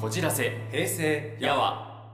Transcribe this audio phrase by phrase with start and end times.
[0.00, 2.06] こじらせ平成やわ。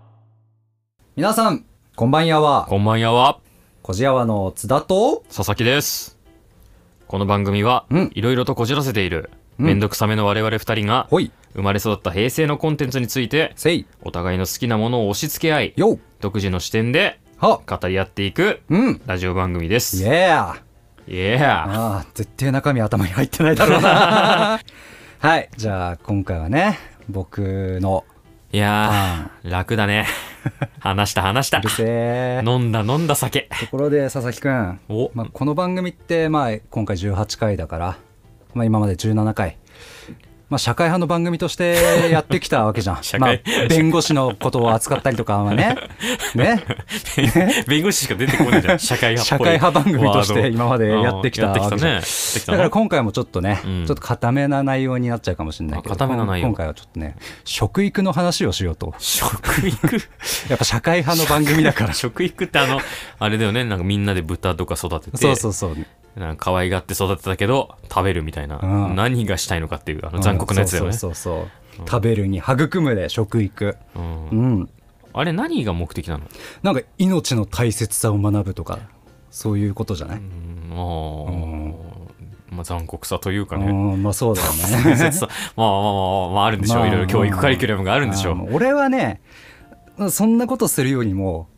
[1.14, 1.64] 皆さん
[1.94, 3.38] こんばんやはこんばんやは
[3.82, 6.18] こじやわの津田と佐々木です。
[7.06, 8.10] この番組はうん。
[8.14, 9.30] いろいろとこじらせている
[9.60, 9.66] うん。
[9.66, 11.30] めんどくさめの我々二人がほい。
[11.54, 13.86] 生まれ育った平成のコンテンツについてせい。
[14.02, 17.60] お互いの好きなものを押し付け合いよ独自の視点では。
[17.64, 19.00] 語り合っていくうん。
[19.06, 20.02] ラジオ番組です。
[20.02, 20.56] イエーあ
[21.06, 24.58] イエーあ絶対中身頭に入ってないだろうな。
[25.20, 25.48] はい。
[25.56, 28.04] じゃあ今回はね僕の
[28.52, 30.06] いやー楽だね。
[30.78, 31.58] 話した話した。
[31.58, 33.48] うるせえ飲んだ飲んだ酒。
[33.60, 35.10] ところで佐々木くん、お。
[35.14, 37.98] まあ、この番組ってまあ今回18回だから、
[38.54, 39.58] まあ、今まで17回
[40.48, 41.76] まあ、社会派の番組として
[42.10, 43.02] やってきたわけじゃん。
[43.02, 45.76] 社まあ会、弁護士のことを扱ったりとかはね。
[46.36, 46.62] ね？
[47.66, 48.78] 弁護士しか出てこないじゃん。
[48.78, 51.94] 社会派社会派番組として今までやってきたわけじゃん。
[51.96, 52.00] ね。
[52.46, 53.86] だのから今回もちょっとね、うん。
[53.86, 55.94] ちょっと固めな内容になっちゃうかもしれないけど。
[55.94, 56.46] あ固めな内容。
[56.48, 58.94] 今回はちょっとね食育の話をしようと。
[58.98, 59.96] 食育？
[60.48, 61.92] やっぱ社会派の番組だから。
[61.92, 62.80] 食育ってあの
[63.18, 63.64] あれだよね。
[63.64, 65.76] なんかみんなで豚とか育ててそうそうそう。
[66.16, 68.96] なんか可愛がって育てたけど食べるみたいな、うん。
[68.96, 71.34] 何がしたいのかっていうあの残酷なやつだよね、そうそう
[71.76, 73.76] そう食べるに育むで食育。
[73.94, 74.28] うん。
[74.28, 74.70] うん。
[75.12, 76.24] あれ何が目的なの？
[76.62, 78.78] なんか命の大切さを学ぶとか
[79.30, 81.74] そういうことじゃない、うん。
[82.50, 84.02] まあ残酷さというかうねん。
[84.02, 84.62] まあそうだよね。
[84.62, 88.54] まあまあまあまあ、まあ、あるんでしょう、まあいろいろ教育カリキュラムがあるんでしょう。
[88.54, 89.20] 俺はね
[90.10, 91.48] そんなことするよりも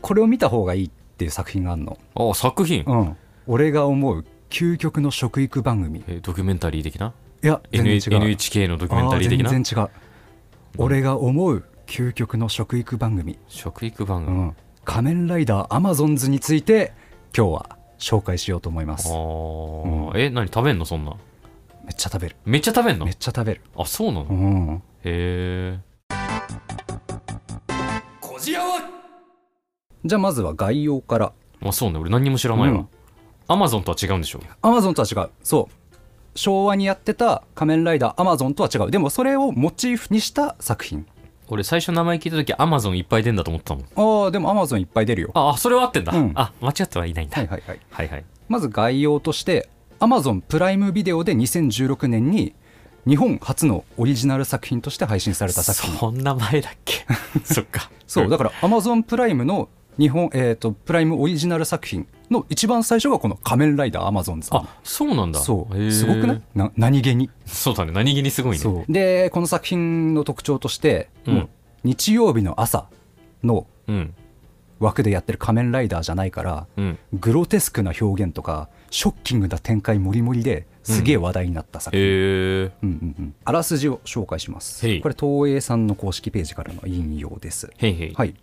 [0.00, 1.98] これを見た方がいいっていう作品があるの。
[2.14, 3.16] あ作品、うん。
[3.46, 6.00] 俺が思う究極の食育番組。
[6.00, 7.12] いえドキュメンタリー的な？
[7.46, 8.24] や全 N 然違う。
[8.24, 9.50] NHK のドキュメンタリー的な？
[9.50, 9.90] 全然違う。
[10.78, 16.92] 俺が思う究極の食育番組、食育番組、うん、仮面ライダーアマゾンズについて
[17.36, 19.08] 今日は紹介しようと思います。
[19.08, 20.18] あー。
[20.18, 21.14] え何食べんのそんな？
[21.84, 22.36] めっちゃ食べる。
[22.46, 23.04] めっちゃ食べんの？
[23.04, 23.60] めっちゃ食べる。
[23.76, 24.82] あそうなの、へうん。
[25.04, 25.78] え
[28.20, 28.80] こじやわ
[30.04, 31.32] じゃあまずは概要から。
[31.62, 31.98] あそうね。
[31.98, 32.88] 俺何にも知らないわ、うん。
[33.46, 34.40] アマゾンとは違うんでしょ？
[34.62, 35.30] アマゾンとは違う。
[35.42, 35.74] そう
[36.34, 38.90] 昭和にやってた仮面ライダーアマゾンとは違う。
[38.90, 41.06] でもそれをモチーフにした作品。
[41.48, 44.24] 俺最初名前聞いた時アマゾンいっぱい出んだと思ってたもん。
[44.24, 45.30] ああでもアマゾンいっぱい出るよ。
[45.34, 46.32] ああそれは合ってんだ、うん。
[46.34, 47.80] あ間違ってはいないんだ、はいはいはい。
[47.90, 48.24] はいはい。
[48.48, 49.68] まず概要として
[50.00, 52.54] アマゾンプライムビデオで2016年に
[53.06, 55.96] 日本初のオリジナル作品として配信された作品。
[55.98, 57.04] そんな前だっけ？
[57.44, 57.90] そっか。
[58.06, 59.68] そうだからアマゾンプライムの
[59.98, 65.40] 日本、えー、とプライムオリジナル作品の一番最初がこの「仮面ライダーアマゾンズ」あそうなんだ。
[65.40, 65.92] そう。
[65.92, 66.42] すごくない？
[66.54, 67.30] な何気に。
[67.46, 67.92] そうだね。
[67.92, 68.84] 何気にすごいね。
[68.88, 71.48] でこの作品の特徴として、うん。
[71.84, 72.86] 日曜日の朝
[73.42, 74.14] のうん。
[74.80, 76.98] 枠でやってる仮面ライダーじゃないからうん。
[77.12, 83.34] グロテスクな表現とかショッキングな展開もりもりですげえ話題になった作品、へえうんうんうん。
[83.44, 84.82] あらすじを紹介します。
[85.00, 87.70] これ東映さんの公式ページからの引用です。
[88.14, 88.34] はい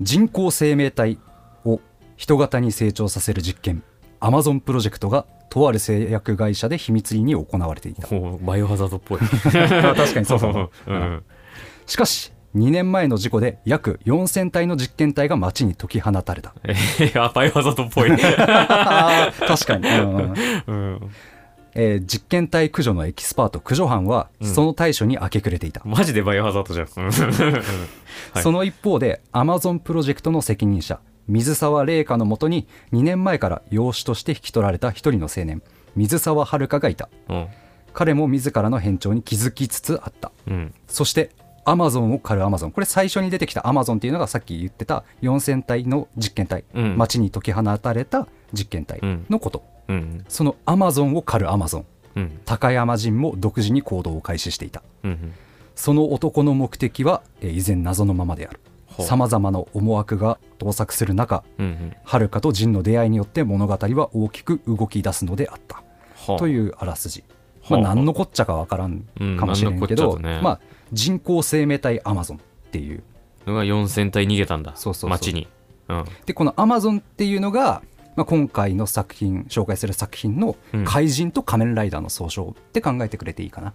[0.00, 1.18] 人工生命体
[1.64, 1.80] を
[2.16, 3.82] 人型に成長させる実験
[4.20, 8.14] アマゾンプロジェクトがとある製薬会社で秘密裏に行われていた。
[8.14, 9.18] おバイオハザードっぽい。
[9.50, 11.22] 確かにそうそ ううん。
[11.86, 16.54] しかし2年前の事故で約4000体の実験体が街に解き放たれた。
[16.64, 20.34] えー、あバイオハザードっぽい、確かに、うんうん。
[20.66, 21.10] うん、
[21.80, 26.88] えー実験体駆除のエキスパート駆除班はその対処に明け暮れていた、マジでバイオハザードじゃん。
[28.42, 35.62] その一方でアマゾンプロジェクトの責任者水澤令華のもとに2年前から養子として引き取られた一人の青年
[35.94, 37.08] 水沢遥がいた。
[37.28, 37.46] うん。
[37.92, 40.32] 彼も自らの変調に気づきつつあった。
[40.48, 40.74] うん。
[40.88, 41.30] そして
[41.64, 42.72] アマゾンを狩るアマゾン。
[42.72, 46.96] これ最初に出てきたアマゾンっていうのがさっき言ってた4000体の実験体、うん。
[46.96, 49.00] 街に解き放たれた実験体
[49.30, 50.24] のこと、うん。
[50.28, 51.86] そのアマゾンを狩るアマゾン
[52.16, 52.40] うん。
[52.44, 54.82] 高山人も独自に行動を開始していた。
[55.04, 55.32] うん
[55.74, 58.60] その男の目的はえー依然謎のままである。
[59.00, 61.92] さまざまな思惑が盗作する中うんうん。
[62.04, 65.76] 遥とジンの出会いによって物語は大きく動き出すのであった。
[66.26, 67.22] はあというあらすじ、
[67.70, 70.60] まあ、はあ何のこっちゃかわからんうんかもしれんけど、ねまあ、
[70.92, 72.40] 人工生命体アマゾンっ
[72.70, 73.04] ていう。
[73.46, 74.72] のが4000体逃げたんだ。
[74.74, 75.10] そうそうそう。
[75.10, 75.48] 街に。
[75.88, 76.04] うん。
[76.26, 77.82] でこのアマゾンっていうのが、
[78.18, 80.84] まあ、今回の作品紹介する作品のうん。
[80.84, 83.74] 怪人と仮面ライダーの総称って考えてくれていいかな、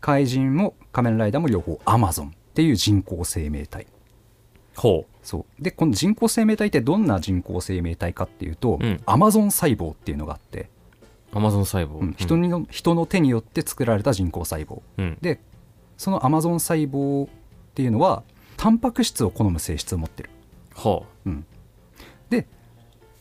[0.00, 3.86] 怪人も仮面ライダーも両方アマゾンっていう人工生命体。
[4.74, 5.62] ほそう。
[5.62, 9.02] でこの人工生命体ってどんな人工生命体かっていうと、うん。
[9.04, 10.70] アマゾン細胞っていうのがあって、
[11.34, 11.98] うアマゾン細胞。
[11.98, 12.14] うん。
[12.16, 14.80] 人にの人の手によって作られた人工細胞。
[14.96, 15.18] うん。
[15.20, 15.40] で
[15.98, 17.28] そのアマゾン細胞っ
[17.74, 18.22] ていうのは
[18.56, 20.30] タンパク質を好む性質を持ってる。
[20.74, 21.17] ほで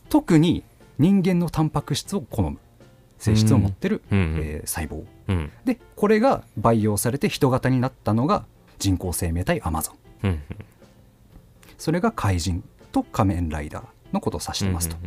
[0.09, 0.63] 特に
[0.97, 2.57] 人間のタンパク質を好む。
[3.17, 4.19] 性質を持ってる、うん。
[4.19, 4.37] うん。
[4.39, 5.03] えー細胞。
[5.27, 5.51] うん。
[5.65, 8.45] でこれが培養されて人型になったのが
[8.79, 9.93] 人工生命体アマゾ
[10.23, 10.27] ン。
[10.27, 10.41] うん。
[11.77, 14.97] それが怪人と仮面ライダーのことを指してますと、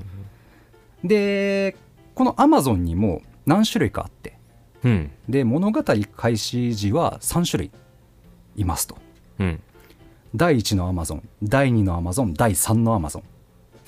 [1.03, 1.09] うん。
[1.09, 1.77] で
[2.15, 4.37] このアマゾンにも何種類かあって。
[4.83, 5.11] うん。
[5.29, 5.83] で物語
[6.17, 7.71] 開始時は3種類
[8.57, 8.99] いますと。
[9.39, 9.61] うん。
[10.35, 13.23] 第1のアマゾン第2のアマゾン第3のアマゾン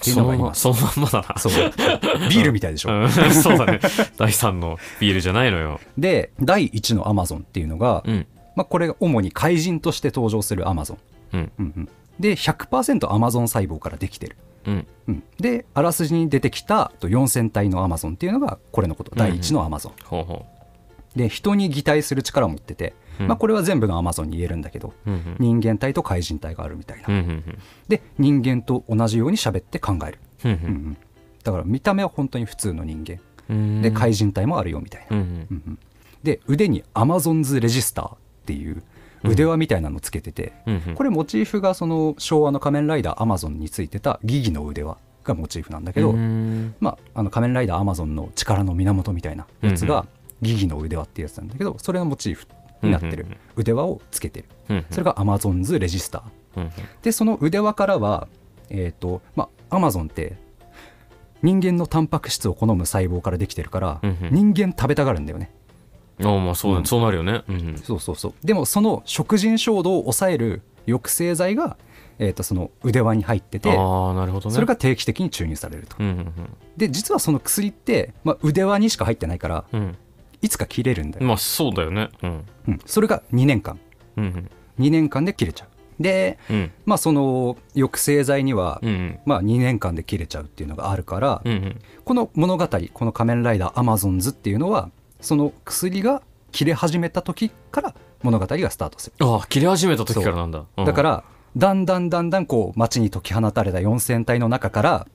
[0.03, 0.63] っていうそののがいます。
[0.63, 1.39] そのまんまだな。
[1.39, 1.53] そう。
[1.53, 3.11] ビールみたいでしょ、うん。
[3.11, 3.81] そうだね。
[4.17, 5.81] 第3のビールじゃないのよ。
[5.97, 8.27] で第1のアマゾンっていうのが、うん。
[8.57, 10.99] まあ、これが主に怪人として登場するアマゾン、
[11.33, 11.53] うん。
[11.59, 11.89] うんうん、
[12.21, 14.87] で100%アマゾン細胞からできてる、うん。
[15.09, 19.13] うん、であらすじに出てきたと4000体のアマゾンっていうのがこれのこと。
[19.15, 20.47] 第1のアマゾン、ほうほ
[21.17, 24.93] で人に擬態する力を持ってて、うんまあ、これは全部のアマゾンに言えるんだけど
[25.39, 27.25] 人間体と怪人体があるみたいな、
[27.89, 30.97] で人間と同じように喋って考える、うん
[31.45, 33.19] だから見た目は本当に普通の人間。
[33.51, 33.83] うん。
[33.83, 35.79] で怪人体もあるよみたいな、うん
[36.23, 38.17] で腕にアマゾンズレジスターっ
[38.47, 38.85] ていう
[39.25, 40.53] 腕輪みたいなのつけてて、
[40.95, 50.07] これモチーフがその昭和の仮面ライダーアマゾンについてたギギの腕輪がモチーフなんだけど、うんまあ、あの仮面ライダーアマゾンの力の源みたいなやつが
[50.43, 52.47] ギギの腕輪っていうやつなんだけどそれのモチーフ
[52.83, 53.27] になってる。
[53.57, 54.49] 腕輪をつけてる。
[54.69, 56.71] うんそれがアマゾンズレジスターうん。
[57.03, 58.29] でその腕輪からは
[58.71, 60.37] えっ、とまあアマゾンって
[61.43, 64.01] 人間のタンパク質を好む細胞からできてるから、
[64.31, 65.51] 人間食べたがるんだよね。
[66.23, 66.87] ああまあそうだうん。
[66.87, 67.43] そうなるよね。
[67.49, 67.79] うんうん。
[67.79, 68.35] そうそうそう。
[68.47, 71.77] でもその食人衝動を抑える抑制剤が、
[72.19, 74.55] えー、とその腕輪に入っててああなるほどね。
[74.55, 75.97] それが定期的に注入されると。
[76.77, 79.97] で実はその薬って、まあ、腕輪にしか入ってないからうん
[80.43, 82.11] いつか切れるんだよ、うんまあそうだよね。
[82.23, 82.45] うん。
[82.69, 83.79] うん、それが2年間。
[84.17, 86.03] うん2年間で切れちゃう。
[86.03, 86.71] でうん。
[86.85, 89.19] まあその抑制剤には、うんうん。
[89.25, 91.81] まあ、2年間で切れちゃうっていうのがあるから、うんうん。
[92.05, 94.91] この物語この「仮面ライダーアマゾンズ」っていうのは
[95.21, 99.27] その薬が切れ始めた時から物語がスタートする。
[99.27, 100.65] ああ切れ始めた時からなんだ。
[100.77, 100.83] う。
[100.83, 100.85] ん。
[100.85, 101.25] だから
[101.57, 105.07] だんだんだんだんこう街に解き放たれた4,000体の中から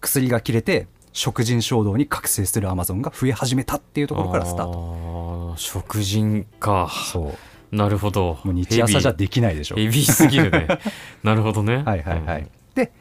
[0.00, 4.72] 薬が切れて食人衝動に覚醒するアマゾンが増え始めたっていうところからスタート。
[4.72, 6.90] ト食人か。
[7.12, 7.34] そ
[7.72, 7.76] う。
[7.76, 8.38] なるほど。
[8.44, 9.76] もう日朝じゃできないでしょ。
[9.76, 10.12] ヘビー。
[10.12, 10.68] すぎるね。
[11.22, 11.82] なるほどね。
[11.84, 12.92] はいはいはい、で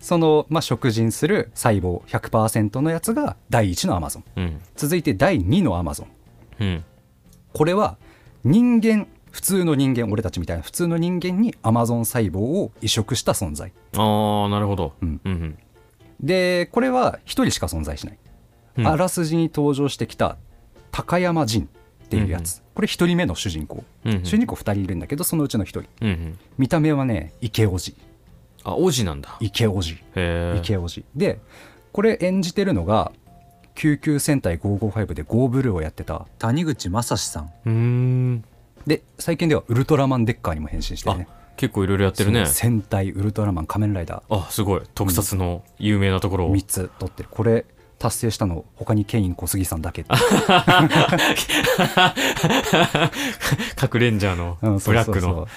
[0.00, 4.24] その、まあ、食人する細胞100%のやつが第1のアマゾン。
[4.36, 4.60] うん。
[4.76, 6.08] 続いて第2のアマゾン。
[6.60, 6.84] うん。
[7.52, 7.96] これは
[8.44, 13.72] 人間普通の人間俺たちみたいな普通の人間にアマゾン細胞を移植した存在。
[13.96, 14.94] ああなるほど。
[15.02, 15.20] うん。
[15.24, 15.58] うんうん
[16.20, 18.18] でこれは1人しか存在しない、
[18.78, 18.86] うん。
[18.86, 20.36] あらすじに登場してきた
[20.90, 21.68] 高山仁
[22.04, 24.24] っていうやつ、これ1人目の主人公、うんうん。
[24.24, 25.80] 主人公2人いるんだけどそのうちの1人。
[26.00, 26.38] うんうん。
[26.58, 27.96] 見た目はね池叔父
[28.64, 29.36] あ王子なんだ。
[29.40, 31.40] 池叔父へえ池叔父で
[31.92, 33.12] これ演じてるのが
[33.74, 37.52] 救急戦隊555でゴーブルーをやってた谷口正史さん。
[37.64, 38.44] うーん。
[38.86, 42.46] で最近ではウルトラマンデッカーにも変身してるね結構いろいろやってるね。
[42.46, 44.82] 戦隊ウルトラマン仮面ライダあすごい。
[44.94, 47.28] 特撮の有名なところーを3つ取ってる。
[47.30, 47.64] これ
[47.98, 50.04] 達成したの他にケイン小杉さんだけ。
[53.76, 55.48] 核レンジャーのうんブラックの。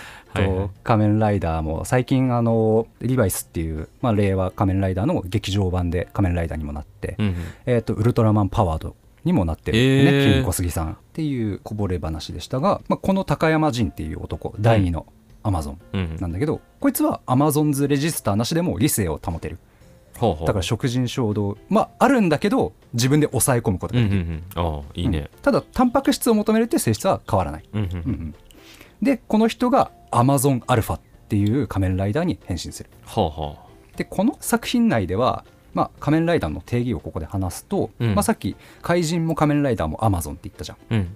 [0.84, 7.36] 仮面ライダーも最近あのリバイスっていう、まあ、令和仮面ライダーの劇場版で仮面ライダーにもなって、うんうん。
[7.66, 10.34] えー、とウルトラマンパワードにもなってる、ねえー。
[10.34, 10.94] ケイン小杉さん。
[10.94, 15.06] っていうこぼれ話でしたが、まあ、この高山仁っていう男第二の
[15.43, 16.17] アマゾンうん。
[16.19, 19.58] なんだけど、こいつはアマゾンズレジスターなしでも理性を保てる。
[20.17, 20.48] ほうほう。
[20.48, 21.58] だから食人衝動。
[21.69, 25.19] まああるんだけど自分で抑え込むことうんうんができる、うんああいいね。
[25.19, 25.29] うん。
[25.41, 27.96] ただタンパク質を求めるって性質は変わらない、うんうんうん。
[27.96, 28.36] うん
[29.01, 32.89] でこの人がアマゾンアルファっていう仮面ライダーに変身する。
[33.05, 33.55] はあは
[33.96, 38.15] でこの作品内では、まあ、仮面ライダーの定義をここで話すと、うん。
[38.15, 40.77] まあ、さっき怪人も仮面ライダーもアマゾンって言ったじゃん。
[40.77, 41.15] あうん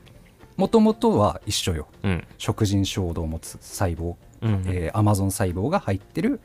[0.58, 1.88] もともとは一緒よ。
[2.04, 2.28] うん。
[2.38, 4.64] 食人衝動を持つ細胞、うんうん。
[4.68, 6.40] えーアマゾン細胞が入ってる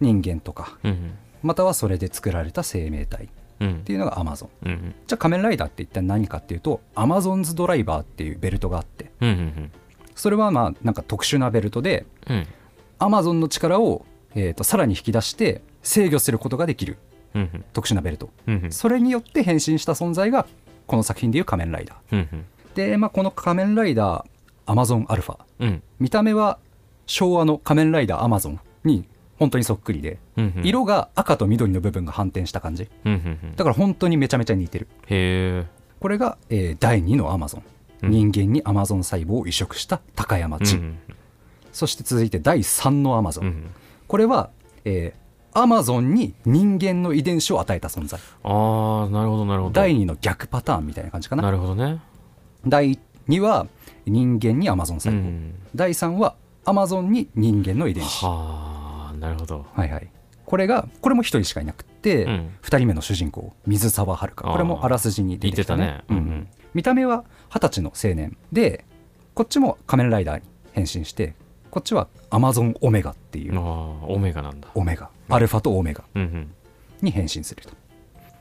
[0.00, 3.28] 人間とかうんまたはそれで作られた生命体っ
[3.60, 4.68] うんていうのがアマゾン。
[4.68, 4.94] うん。
[5.06, 9.10] じゃあ仮面ライダーって一体何かっていうとアマゾンズドライバーっていうベルトがあって。
[9.20, 9.70] うんうん
[10.14, 12.46] それはまあなんか特殊なベルトでうん。
[12.98, 16.98] アマゾンの力を、えー、とさらに引き出して制御することができる。
[17.72, 18.30] 特殊なベルト。
[18.70, 20.46] それによって変身した存在が
[20.88, 22.26] この作品でいう仮面ライダー
[22.78, 24.24] で、まあ、この仮面ライダー
[24.66, 25.82] アマゾンアルファうん。
[25.98, 26.58] 見た目は
[27.06, 29.04] 昭和の仮面ライダーアマゾンに
[29.36, 30.18] 本当にそっくりで。
[30.36, 30.66] うんうん。
[30.66, 32.88] 色が赤と緑の部分が反転した感じ。
[33.04, 33.56] うんうんうん。
[33.56, 34.86] だから本当にめちゃめちゃ似てる。
[35.08, 35.66] へえ
[35.98, 37.62] これが、えー第2のアマゾン
[38.02, 38.10] うん。
[38.10, 40.98] 人間にアマゾン細胞を移植した高山地、うん
[41.72, 43.70] そして続いて第3のアマゾン、うん。
[44.06, 44.50] これは、
[44.84, 48.20] えーアマゾンに人間の遺伝子を与えた存在。
[48.44, 49.72] ああなるほどなるほど。
[49.72, 51.42] 第2の逆パターンみたいな感じかな。
[51.42, 52.00] なるほどね
[52.66, 52.98] 第
[53.28, 53.66] 2は
[54.06, 55.54] 人間にアマゾンう細胞、ん。
[55.74, 56.34] 第3は
[56.64, 58.24] アマゾンに人間の遺伝子。
[58.24, 59.66] はあなるほど。
[59.72, 60.10] はいはい。
[60.44, 62.50] これがこれも1人しかいなくって、うん。
[62.62, 64.44] 2人目の主人公水沢遥。
[64.50, 65.86] これもあらすじに出てきたね。
[65.86, 66.04] ね。
[66.10, 66.48] うんうん。
[66.74, 68.84] 見た目は二十歳の青年で
[69.34, 71.34] こっちも仮面ライダーに変身して
[71.70, 74.68] こっちはアマゾンオメガっていうああオメガなんだ。
[74.74, 75.10] オメガ。
[75.28, 76.04] アルファとオメガ
[77.02, 77.70] に変身すると。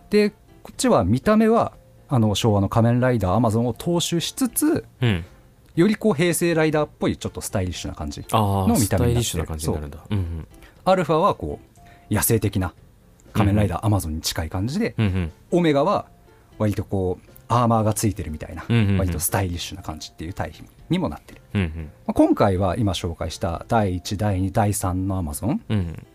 [0.09, 1.73] でこっちは見た目は
[2.09, 5.25] あの昭和の仮面ライダーアマゾンを踏襲しつつうん。
[5.75, 8.37] よりこう平成ライダーっぽいちょっとスタイリッシュな感じあ
[8.67, 9.45] の見た目になってる
[10.85, 11.59] アルファはこ
[12.09, 12.73] う野生的な
[13.33, 15.31] 仮面ライダーアマゾンに近い感じで、うんうん。
[15.51, 16.07] オメガは
[16.57, 18.65] 割とこうアーマーがついてるみたいな、
[18.97, 21.91] 割とスタイリッシュな感じっていう対比にもなってる、うんうん。
[22.07, 26.05] まあ今回は今紹介した第1第2第3のアマゾンうん。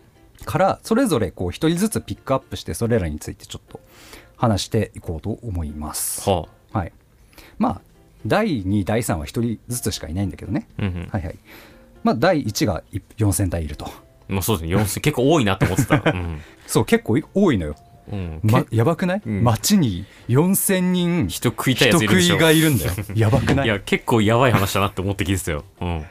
[0.45, 3.79] からそれぞれこう一人ずつピックアップしてそれらについてちょっと
[4.43, 6.29] 話していこうと思います。
[6.29, 6.79] はあ。
[6.79, 6.91] はい、
[7.57, 7.81] まあ
[8.27, 11.07] 第2第3は一人ずつしかいないんだけどね、うんうん。
[11.09, 11.35] はいはい。
[12.03, 12.83] まあ、第1が
[13.17, 13.89] 4000体いると。
[14.27, 14.75] まあそうですね。
[14.75, 16.01] 4000結構多いなと思ってた。
[16.11, 16.41] うん。
[16.67, 17.75] そう結構多いのよ、
[18.11, 18.39] うん。
[18.43, 19.43] まけ、やばくない、うん。
[19.45, 22.37] 街に4000人人食いたい人食いやついるでしょ。
[22.37, 22.91] がいるんだよ。
[23.15, 23.65] やばくない？
[23.65, 25.63] いや結構やばい話だなって思って聞いてたよ。
[25.79, 26.03] うん。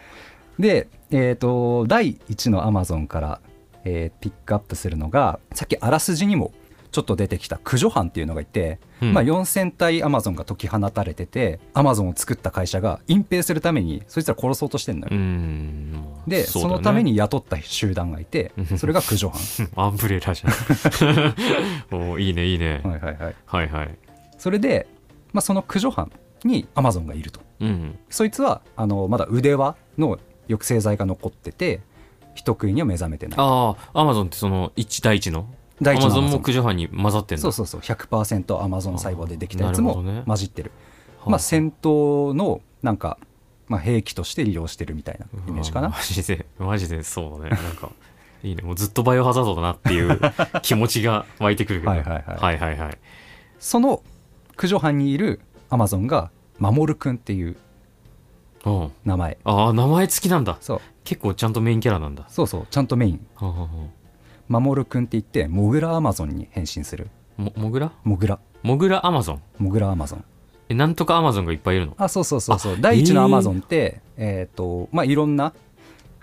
[0.58, 3.40] で、えー、と第1のアマゾンから、
[3.84, 6.52] えーピックアップするのがさっきあらすじにも
[6.92, 9.14] ちょっと出てきた駆除班っていうのがいて、うん。
[9.14, 15.92] まあ、4000体アマゾンが解き放たれててアマゾンを作った会社が隠蔽するためにそいつら殺そうとしてんのよ、うん。
[16.28, 16.44] でね。
[16.68, 19.40] のために雇った集団がいてそれが駆除班
[19.74, 21.34] アンブレラじゃん。
[22.12, 22.82] おいいねいいね。
[22.84, 23.34] はいはいはい。
[23.46, 23.98] はいはい。
[24.36, 24.86] それで、
[25.32, 26.12] まあ、その駆除班
[26.44, 27.40] にアマゾンがいると。
[27.60, 27.98] うん。
[28.10, 31.80] そいつはあのまだ腕輪の抑制剤が残ってて
[32.34, 33.38] 人食いには目覚めてない。
[33.40, 35.46] ああアマゾンってその1第1の？
[35.82, 37.42] 第一のアマゾンも駆除班に混ざってんだ。
[37.42, 37.80] そうそうそう。
[37.80, 40.70] 100%アマゾン細胞でできたやつも混じってる。
[41.18, 41.38] はあまあ。
[41.38, 43.18] 戦闘のなんか、
[43.68, 45.88] まあ、兵器として利用してるみたいなイメージかな。
[45.88, 47.62] マジでマジでそうだね。
[47.62, 47.90] なんか
[48.42, 48.62] いいね。
[48.62, 50.20] もうずっとバイオハザードだなっていう
[50.62, 51.90] 気持ちが湧いてくるけど。
[51.90, 52.36] はいはいはい。
[52.36, 52.98] はいはいはい。
[53.58, 54.02] その
[54.50, 57.56] 駆除班にいるアマゾンが守くんっていう
[58.64, 58.92] うん。
[59.04, 59.38] 名前。
[59.44, 60.58] ああ名前付きなんだ。
[60.60, 60.80] そう。
[61.04, 62.24] 結構ちゃんとメインキャラなんだ。
[62.28, 62.66] そうそう。
[62.70, 63.26] ちゃんとメイン。
[63.34, 63.68] はあはあは
[64.48, 67.08] 守くんって言ってモグラアマゾンに変身する。
[67.38, 67.92] あもモグラ？
[68.04, 68.38] モグラ。
[68.62, 69.42] モグラアマゾン？
[69.58, 70.24] モグラアマゾン。
[70.68, 71.94] えなんとかアマゾンがいっぱいいるの？
[71.98, 72.72] あそうそうそうそう。
[72.74, 75.52] あ第一のアマゾンってえっ、とまあいろんな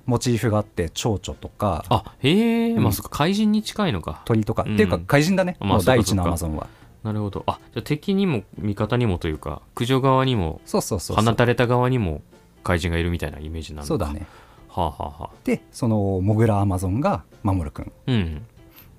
[0.06, 1.86] モチーフがあって蝶々とか。
[1.90, 2.84] あへえ、うん。
[2.84, 3.10] まあそっか。
[3.10, 4.22] 怪人に近いのか。
[4.26, 6.68] 鳥とか、うんっていうか怪人だね、まあ第一のアマゾンは。
[7.04, 7.44] なるほど。
[7.48, 11.26] あじゃあ敵にも味方にもというか駆除側にもそうそうそうそう。
[11.26, 12.22] 放たれた側にも
[12.64, 14.26] 怪人がいるみたいなイメージなのかそうだね
[14.70, 15.36] はあはあはあ。
[15.44, 18.46] でそのモグラアマゾンが守くんうん。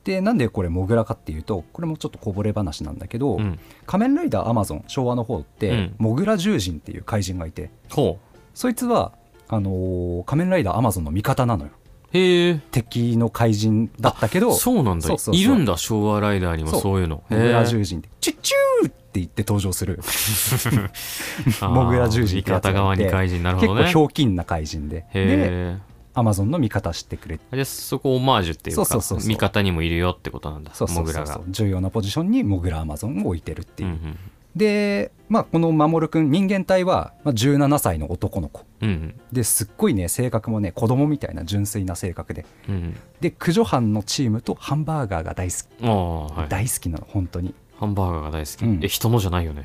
[0.05, 3.59] でなんでこれモグラかっていうとこれもちょっとこぼれ話なんだけど、うん。
[3.87, 5.95] 仮面ライダーアマゾン昭和の方って、うん。
[5.99, 7.71] モグラ獣人っていう怪人がいて。
[7.91, 8.19] ほ
[8.55, 9.13] そいつは
[9.49, 11.71] あのー仮面ライダーアマゾンの味方なのよ。
[12.13, 12.61] うへえ。
[12.71, 14.53] 敵の怪人だったけど。
[14.53, 15.07] そうなんだ。
[15.07, 15.41] そうそうそう。
[15.41, 17.23] いるんだ昭和ライダーにもそういうの。
[17.29, 18.09] モグラへ獣人って。
[18.21, 20.01] チュッチューって言って登場する。
[21.63, 23.43] えモグラ獣人味ってやつがいて方側に怪人。
[23.43, 25.79] なるほ結構ひょうきんな怪人ででへ
[26.15, 27.65] アマゾンの味方してくれて。
[27.65, 29.29] そこオマージュっていうかそうそうそうそう。
[29.29, 31.35] 味方にもいるよってことなんだそうそうそうモグラが。
[31.35, 34.19] そう重要なポジションにモグラアマゾンを置いてるっていう、うんうん
[34.57, 38.65] で、まあ、この守くん人間体はまあ17歳の男の子。
[38.81, 42.45] うんですっごいね性格もね子供みたいな純粋な性格で。
[42.69, 42.97] うんうん。
[43.21, 46.49] で駆除班のチームとハンバーガーが大好き、はい。
[46.49, 48.85] 大好きなの本当にハンバーガーが大好き、うん。
[48.85, 49.65] え人のじゃないよね。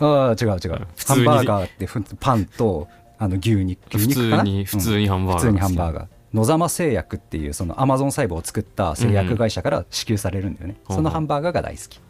[0.00, 0.86] ああ違う違う。
[1.06, 2.88] ハンバーガーってふパンと
[3.18, 4.42] あの牛肉普牛肉かな？
[4.44, 5.42] 通に普通にハンバーガー。
[5.42, 6.06] 普通にハンーバーガー。
[6.32, 10.96] 野様製薬っていうそのアマゾン細胞を作った製薬会社から支給されるんだよね、うん。
[10.96, 12.00] そのハンバーガーが大好き、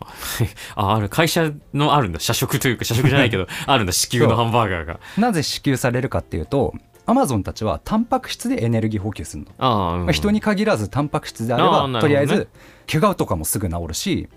[0.76, 2.20] あある会社のあるんだ。
[2.20, 3.92] 社食というか社食じゃないけど あるんだ。
[3.92, 5.00] 支給のハンバーガーが。
[5.18, 6.74] なぜ支給されるかっていうと
[7.06, 10.06] アマゾンたちはタンパク質でエネルギー補給するの、ああ、うん。
[10.06, 12.00] まあ人に限らずタンパク質であればね。
[12.00, 12.48] とりあえず
[12.90, 14.28] 怪我とかもすぐ治るし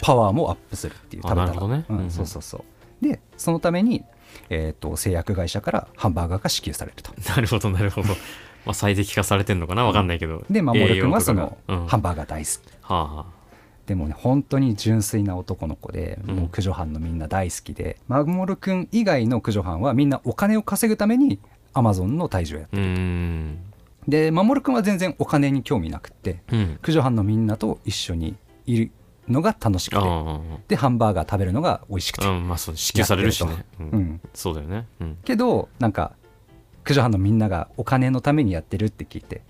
[0.00, 1.84] パワーもアップするっていうあ食べたらなるほどね。
[1.88, 2.04] うんうん。
[2.04, 2.64] うんそうそうそ
[3.02, 3.04] う。
[3.06, 4.04] でそのために、
[4.48, 7.12] えー、と製薬会社からハンバーガーが支給されると。
[7.28, 8.08] なるほどなるほど。
[8.08, 9.84] まあ最適化されてんのかな？
[9.84, 10.44] わかんないけど。
[10.48, 11.86] で守君はそのうん。
[11.86, 13.26] ハンバーガー大好き、はあは
[13.84, 16.36] でもね本当に純粋な男の子で、うん。
[16.36, 17.98] もう駆除班のみんな大好きで。
[18.08, 21.38] 守君以外の駆除班はみんなお金を稼ぐために
[21.74, 23.58] アマゾンの退治をやってあうーん。
[24.08, 26.66] で守君は全然お金に興味なくってうん。
[26.76, 28.90] 駆除班のみんなと一緒にいる
[29.28, 30.02] のが楽しくて
[30.68, 33.64] でハンバーガー食べるのが美味しくて、うんまあそう支給されるしね。
[33.80, 34.00] ううん。
[34.00, 34.86] ん、そうだよね。
[35.00, 35.16] うん。
[35.24, 36.12] けどなんか
[36.82, 39.40] 駆除班のみんながお金のためにやってるって聞いて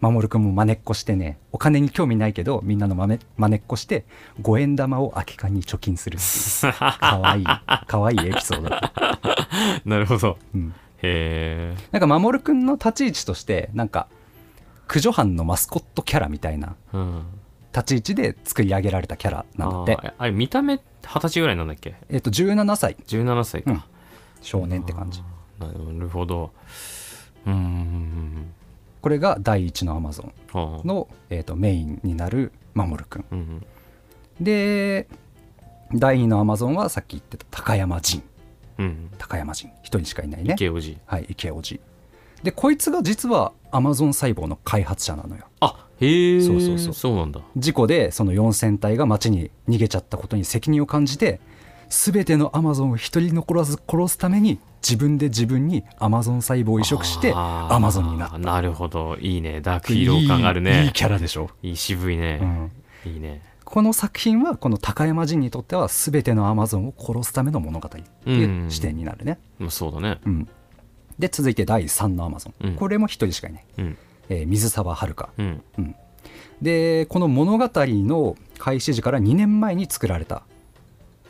[0.00, 4.04] 守君も真似っこしてねお金に興味ないけどみんなのまめ真似っこして
[4.40, 6.72] 5円玉を空き缶に貯金するっていう。
[6.98, 7.44] かわいい。
[7.86, 9.18] かわいいエピソードだった、
[9.84, 10.38] なるほど。
[10.54, 14.08] うん、へえなんか守君の立ち位置としてなんか
[14.86, 17.22] 駆除班のマスコットキャラみたいなうん。
[17.74, 20.12] 立ち位置で作り上げられたキャラなんだって。
[20.18, 20.82] あれ見た目二
[21.14, 21.94] 十歳ぐらいなんだっけ？
[22.10, 22.96] えっと17歳。
[23.06, 23.82] 17歳か、うん。
[24.42, 25.22] 少年って感じ。
[25.58, 26.52] なるほど。
[27.46, 27.54] うん。
[27.54, 28.52] うん
[29.00, 30.32] これが第一のアマゾン
[30.86, 33.24] の、えー、とメインになる守君。
[33.32, 33.66] うんうん。
[34.44, 35.08] で
[35.94, 38.22] 第2のアマゾンはさっき言ってた高山仁
[38.78, 39.10] うん。
[39.18, 40.54] 高山仁一人しかいないね。
[40.54, 41.80] 池おじはい池叔父
[42.42, 45.44] でこいつが実はアマゾン細胞の開発者なのよ。
[45.60, 46.94] あへえそうそうそう。
[46.94, 47.40] そうなんだ。
[47.56, 51.40] 事故でその4000体が町に逃げちゃったことに責任を感じて
[51.88, 58.38] 全てのアマゾンを一人残らず殺すために自分で自分にアマゾン細胞を移植してアマゾンになった。
[58.38, 59.16] なるほど。
[59.20, 59.60] いいね。
[59.60, 60.80] ダークヒーロー感あるね。
[60.80, 70.20] いいいいキャラでしょ、いい渋いね、うん、いいねこの作品はこの高山仁にとっては全てのアマゾンを殺すための物語っていう視点になるね、まあそうだね。
[70.26, 70.48] うん。
[71.18, 72.76] で続いて第3のアマゾン、うん。
[72.76, 73.98] これも一人しかいない、うん。
[74.28, 75.62] えー水沢遥うん。
[76.60, 80.42] でこの物語の開始時から2年前に作られた、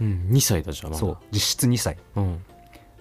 [0.00, 1.96] うん2歳だじゃんそう実質2歳。
[2.16, 2.38] うん。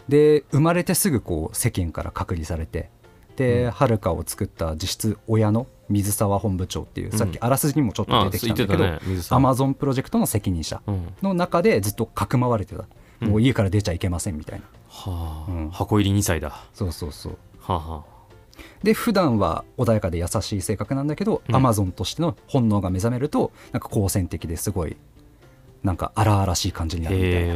[0.08, 2.92] で生まれてすぐこう世間から隔離されて
[3.38, 3.72] で、うん。
[3.72, 7.18] 遥を作った実質親の水沢本部長っていう、うん。
[7.18, 11.14] さっきあらすじにもちょっとあ出てきたんだけど、アマゾンプロジェクトの責任者うん。
[11.22, 12.86] の中でずっとかくまわれてた、
[13.22, 13.30] うん。
[13.30, 14.66] もう家から出ちゃいけませんみたいな。
[14.88, 15.70] はあ、うん。
[15.70, 16.50] 箱入り2歳だ。
[16.50, 17.38] はそうそうそう。
[17.68, 18.04] あは
[18.84, 21.56] で普段は穏やかで優しい性格なんだけど、うん。
[21.56, 24.98] アマゾンとしての本能が目覚めるとなんか好戦的ですごい
[25.84, 27.48] なんか荒々しい感じにあなるみたい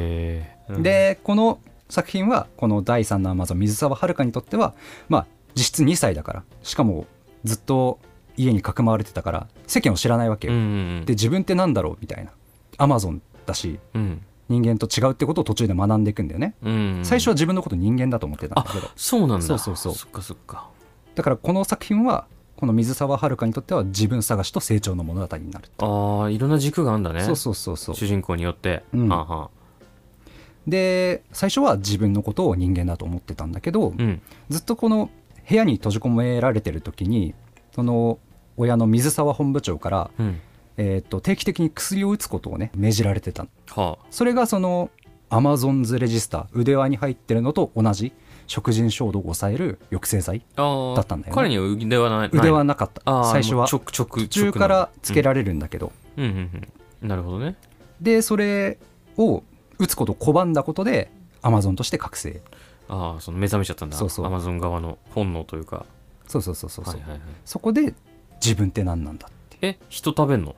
[0.70, 0.76] な。
[0.78, 4.74] うん、でこの作品はこの第3のアマゾン水沢遥にとっては
[5.10, 7.06] まあ実質2歳だからしかも
[7.44, 8.00] ずっと
[8.38, 10.64] 家にかくまわれてたから世間を知らないわけよ、うんう
[11.02, 12.32] んで自分ってなんだろうみたいな。
[12.78, 14.22] アマゾンだしうん。
[14.48, 18.90] 人間と違うってことを途中で学んでいくんだよね、うん最初は自分のこと人間だと思ってたんだけど。
[18.96, 19.46] そうなんだ。
[19.46, 19.96] そうそうそう。
[19.96, 20.70] そっかそっか。
[21.16, 27.22] だからこの作品はこの水沢遥にとっては自分探しと成長の物語になる、ああいろんな軸があるんだね。
[27.22, 27.96] そうそうそうそう。
[27.96, 29.10] 主人公によって、うん。
[29.10, 29.50] はあはあ
[30.68, 34.22] で最初は自分のことを人間だと思ってたんだけど、うん。
[34.50, 35.10] ずっとこの
[35.48, 37.36] 部屋に閉じ込められてる時に
[37.74, 38.20] その
[38.58, 40.40] 親の水沢本部長から、うん。
[40.78, 43.50] えー、と定期的に薬を打つことをね命じられてたの。
[43.70, 44.90] はそれがその
[45.30, 48.12] アマゾンズレジスター腕輪に入ってるのと同じ
[48.48, 51.36] 食人衝動を抑える抑制剤あああだったんだよね。
[51.36, 52.30] 彼には腕はない。
[52.32, 53.24] 腕輪なかった。
[53.24, 56.26] 最初は途中からつけられるんだけど、うん。
[56.26, 56.38] うんうん
[57.02, 57.08] うん。
[57.08, 57.56] なるほどね。
[58.02, 58.78] でそれ
[59.18, 59.44] を
[59.80, 62.42] 打つことを拒んだことでアマゾンとして覚醒。
[62.88, 63.98] ああその目覚めちゃったんだ。
[63.98, 64.26] そうそう。
[64.26, 65.86] アマゾン側の本能というか。
[66.28, 67.20] そうそうそうそうはいはい。
[67.46, 67.94] そこで
[68.44, 69.30] 自分って何なんだ
[69.62, 70.56] え人食べんの？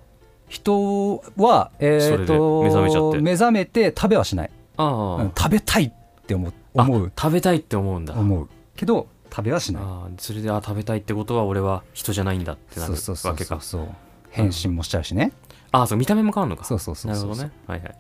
[0.50, 3.22] 人は、えー、と目覚めちゃって。
[3.22, 5.92] 目覚めて食べはしない、ああ、うん食べたいっ
[6.26, 6.54] て思う。
[6.74, 7.08] 思う。
[7.08, 8.14] あ食べたいって思うんだ。
[8.14, 8.50] 思う。
[8.76, 9.84] けど食べはしない。
[9.84, 13.60] ああそれであ食べたいってことは俺は人じゃないんだってなるそうそうそうわけか。
[13.62, 13.82] そう。
[13.82, 13.96] そう
[14.30, 15.32] 変身もしちゃうしね、
[15.72, 16.64] ああそう見た目も変わるのか。
[16.64, 17.52] そうそうそうそうなるほどね。
[17.68, 17.96] はいはい。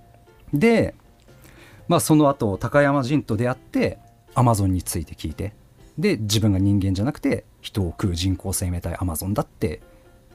[0.53, 0.95] で、
[1.87, 3.97] まあ、その後高山仁と出会って
[4.35, 5.53] アマゾンについて聞いて。
[5.97, 9.81] で自分が人間じゃなくて人を食う人工生命体アマゾンだって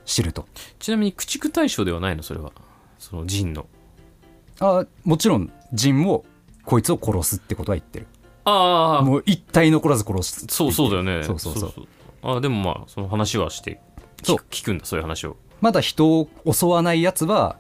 [0.05, 0.47] 知ると。
[0.79, 2.23] ちなみに駆逐対象ではないの？
[2.23, 2.53] それは。
[2.99, 3.67] そのジンの。
[4.61, 6.27] あもちろん仁も
[6.65, 8.07] こいつを殺すってことは言ってる。
[8.45, 9.03] ああ。
[9.03, 11.23] もう一体残らず殺すそうそうだよね。
[11.23, 11.73] そうそうそう。
[12.23, 13.81] ああでもまあその話はして
[14.23, 14.37] そう。
[14.37, 15.37] 聞く聞くんだそういう話を。
[15.63, 17.57] まだ人を襲わないやつは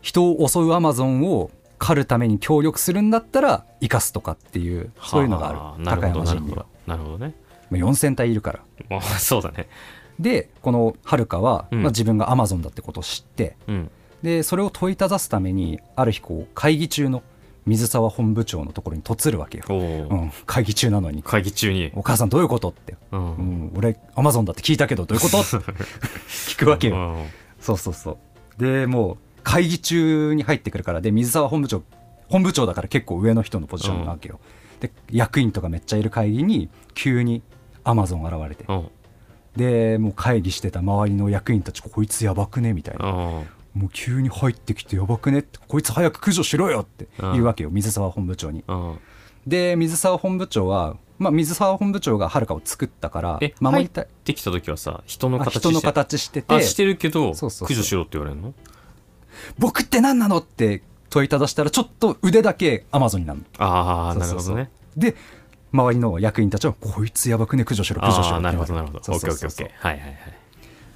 [0.00, 5.58] 人を襲うアマゾンを狩るために協力するんだったら生かすとかっていうそういうのがある。
[5.58, 7.26] はなるほどなるほ高山仁にはどなるほどね。
[7.26, 8.60] まあ4000体いるから。
[8.90, 9.68] まあそうだね。
[10.18, 11.82] でこのはるかは、うん。
[11.82, 13.90] まあ、自分がアマゾンだってことを知ってうん。
[14.22, 17.22] でそれを問いただすためにある日こう会議中の
[17.66, 21.22] 水沢本部長のところに嫁るわけよ、おお、うん、会議中なのに。
[21.22, 23.20] 会議中に「お母さんどういうこと?」って「うん。
[23.20, 25.56] うん、俺アマゾンだって聞いたけどどういうこと?」って
[26.28, 26.96] 聞くわけよ。
[26.96, 27.26] うん。
[27.60, 28.18] そうそうそ
[28.58, 28.62] う。
[28.62, 31.82] でもう会議中に入ってくるからで水沢本部長
[32.28, 34.38] 本部長だから結構上の人のポジションなわけよ、
[34.80, 37.42] で役員とかめっちゃいる会議に急に
[37.84, 38.64] アマゾン現れて。
[38.68, 38.88] うん。
[39.56, 43.06] でもう会議してた周りの役員たちこいつやばくねみたいな。
[43.06, 43.14] うん。
[43.74, 48.64] もう急に入ってきてやばくねってこいつ早く駆除しろよって言うわけよ水沢本部長に。
[48.66, 48.98] うん。
[49.46, 58.54] で水沢本部長は、まあ、水沢本部長がはるかを作ったからえ守りたい、できた時はさ人のあ形して人の形しててあしてるけど駆除しろって言われるの？
[59.58, 63.44] 僕って何なのって問いただしたらちょっと腕だけアマゾンになるの。
[63.58, 64.70] ああなるほどね。
[64.96, 65.16] で
[65.72, 68.98] 周りの役員たちはこいつやばくね駆除しろ駆除しろなるほどなるほど。
[68.98, 69.48] オッケーオッケーオッケー。
[69.48, 70.16] そうそうそうそうはいはいはい。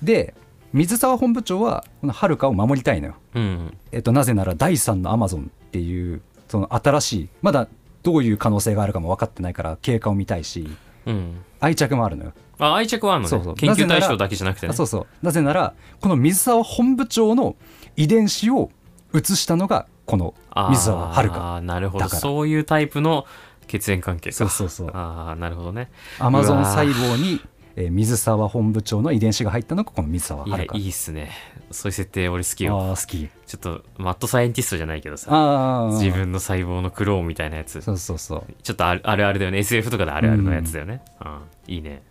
[0.02, 0.34] で
[0.72, 7.68] 水沢本部長はこの遥かを守りたいのよ、うんえっと、なぜなら第3のアマゾンっていうその新しいまだ
[8.02, 10.68] どういう可能性があるかも分かってないから経過を見たいし
[11.06, 11.44] うん。
[11.60, 12.32] 愛着もあるのよ。
[12.58, 13.30] あ愛着はあるのね。
[13.30, 13.54] そうそう。
[13.54, 14.70] 研究対象だけじゃなくてね。
[14.70, 15.06] あそうそう。
[15.22, 17.56] なぜならこの水沢本部長の
[17.96, 18.70] 遺伝子を
[19.14, 20.34] 移したのがこの
[20.70, 22.08] 水沢遥かああなるほど。
[22.08, 23.26] そういうタイプの
[23.66, 24.36] 血縁関係か。
[24.36, 24.90] そうそうそう。
[24.94, 25.90] ああなるほどね。
[26.18, 27.40] アマゾン細胞に、
[27.76, 30.78] えー水沢本部長の遺伝子が入ったのがこの水沢遥か。
[30.78, 31.32] いいっすね。
[31.72, 32.78] そういう設定俺好きよ。
[32.80, 33.28] ああ好き。
[33.46, 35.88] ちょっとマッドサイエンティストじゃないけどさ。
[35.92, 37.80] 自分の細胞のクローンみたいなやつ。
[37.82, 38.44] そうそうそう。
[38.62, 39.58] ちょっとあるあるあるだよね。
[39.58, 41.02] SF とかであるあるのやつだよね。
[41.20, 41.38] うん。
[41.74, 42.02] いいね。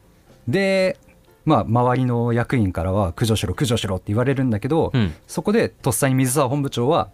[0.49, 0.97] で
[1.45, 5.13] まあ周りの役員からは駆除しろ駆除しろって言われるんだけど、うん。
[5.27, 7.09] そこでとっさに水沢本部長は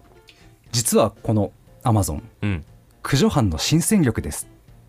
[0.71, 1.51] 実はこの
[1.83, 2.65] アマゾンうん
[3.03, 4.47] 駆除班の新戦力です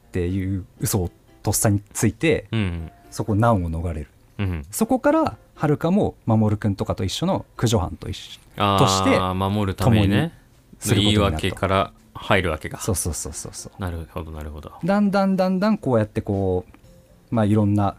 [0.09, 1.11] っていう嘘を
[1.43, 2.91] とっさについてうん。
[3.11, 4.09] そこ難を逃れる。
[4.39, 4.67] うん。
[4.71, 10.33] そこからはるかも守くんとかと一緒の駆除班と一緒あとしてあ守るためにね。
[10.87, 13.83] 言い訳から入るわけかそうそうそうそうそう。
[13.83, 14.73] なるほどなるほど。
[14.85, 16.65] だんだんだんだんこうやってこ
[17.31, 17.97] うまあいろんな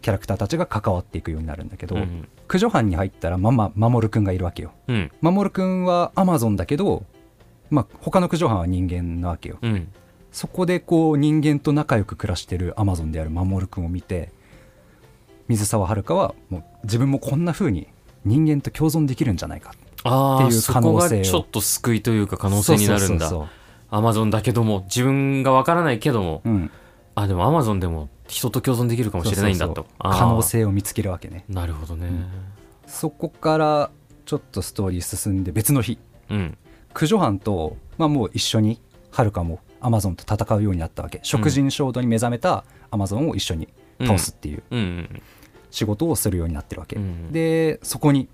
[0.00, 2.28] キャラクターたちが関わっていくようになるんだけど、うん。
[2.46, 4.72] 駆除班に入ったらママ守くんがいるわけよ。
[4.88, 5.10] うん。
[5.20, 7.04] 守くんはアマゾンだけど
[7.72, 9.58] まあ他の駆除班は人間なわけよ。
[9.62, 9.88] うん。
[10.30, 14.30] そこでこう人間と仲良く暮らしてるアマゾンである守くんを見て
[15.48, 17.88] 水沢遥はもう自分もこんな風に
[18.24, 21.24] 人間と共存できるんじゃないかああっていう可能性を。
[21.24, 23.30] ちょっと救いというか可能性になるんだ。
[23.90, 26.70] アマゾンだけども自分がわからないけどもそううん。
[27.14, 29.86] あでもアマゾンでも人と共存できるかもしれないんだと。
[29.98, 31.44] 可能性を見つけるわけね。
[31.48, 32.08] なるほどね。
[32.86, 33.90] そこから
[34.24, 35.98] ちょっとストーリー進んで別の日。
[36.30, 36.56] うん
[36.92, 41.20] 駆除班と、まあ、もう一緒にはるかもアマゾンと戦うようになったわけ。
[41.22, 43.68] 食人衝動に目覚めたアマゾンを一緒に
[44.00, 44.62] 倒すっていう
[45.70, 48.28] 仕事をするようになってるわけ、うんでそこに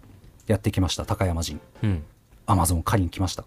[0.46, 2.04] やってきました高山人うん。
[2.46, 3.44] アマゾンを借りに来ました、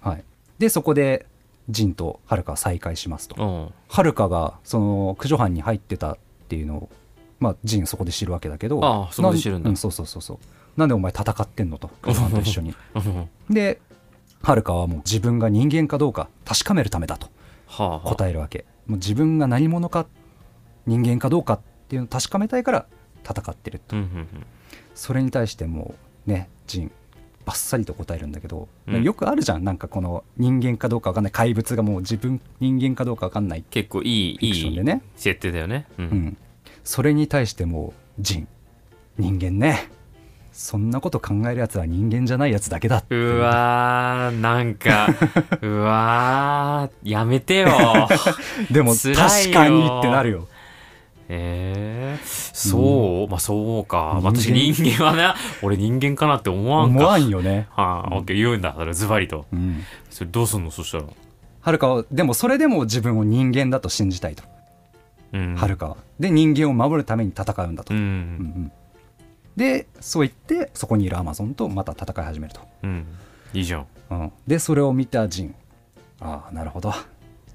[0.00, 0.24] はい、
[0.58, 1.26] でそこで
[1.68, 3.70] ジンとはるかは再会しますと。
[3.88, 6.90] はるかがその駆除班に入ってたっていうのを
[7.38, 9.70] まあジンそこで知るわけだけどああそこで知るんだ。
[9.70, 10.38] うそうそうそうそう。
[10.76, 12.74] なんでお前戦ってんのと駆除班と一緒に。
[12.94, 13.54] うん。
[13.54, 13.80] で
[14.42, 17.28] はるかはもう自分が人間かどうか確かめるためだと
[17.66, 18.08] はあはあ。
[18.08, 18.64] 答えるわけ。
[18.86, 20.06] もう自分が何者か
[20.86, 22.86] 人間かどうかっていうのを確かめたいから
[23.24, 23.96] 戦ってると。
[23.96, 24.26] うんうん
[24.94, 25.94] それに対しても
[26.26, 26.90] うねジン
[27.46, 29.02] バッサリと答えるんだけど、うん。
[29.02, 29.64] よくあるじゃん。
[29.64, 35.02] なんかこの人間かどうか分かんない怪物がもう自分人間かどうか分かんない結構いいフィクションいいでね。
[35.16, 35.86] 設定だよね。
[35.98, 36.36] ううんん、
[36.84, 38.48] それに対してもうジン。
[39.18, 39.90] 人間ね
[40.52, 45.08] そんなこと考えるやつは人間じゃないやつだけだうわーなんか
[45.62, 47.68] うわーやめてよ。
[48.70, 49.14] でも確
[49.52, 50.48] かにってなるよ。
[51.28, 54.18] えー、そう、まあそうか。
[54.20, 54.36] 人間。
[54.36, 56.98] 私人間はね俺人間かなって思わんか。
[56.98, 57.66] 思わんよね。
[57.70, 59.46] はあ、オッケー言うんだそれズバリと。
[59.52, 59.82] うん。
[60.10, 61.04] それどうすんのそしたら？
[61.62, 64.42] はるかはでもそれでも自分を人間だと信じたいと。
[65.32, 65.54] うん。
[65.54, 65.96] はるかは。
[66.20, 68.08] で人間を守るために戦うんだと、ううんんう
[68.60, 68.72] ん
[69.56, 73.06] でそう言ってそこにいるアマゾンとまた戦い始めると、うん。
[73.52, 75.54] いいじゃんうん、でそれを見たジン。
[76.20, 76.92] ああなるほど。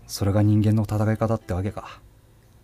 [0.07, 1.99] それが人間の戦い方ってわけか。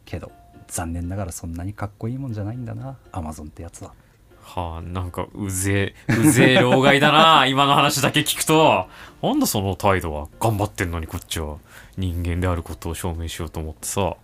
[0.06, 0.32] けど
[0.67, 3.93] 残念ながらそんなにかっこいいもんじゃないんだなアマゾンってやつは。
[4.41, 8.88] はあなんかうぜえうぜえ老害だな 今の話だけ聞くと。
[9.22, 10.28] なんだその態度は。
[10.39, 11.58] 頑張ってんのにこっちは。
[11.98, 14.15] 人間であることを証明しようと思ってさ。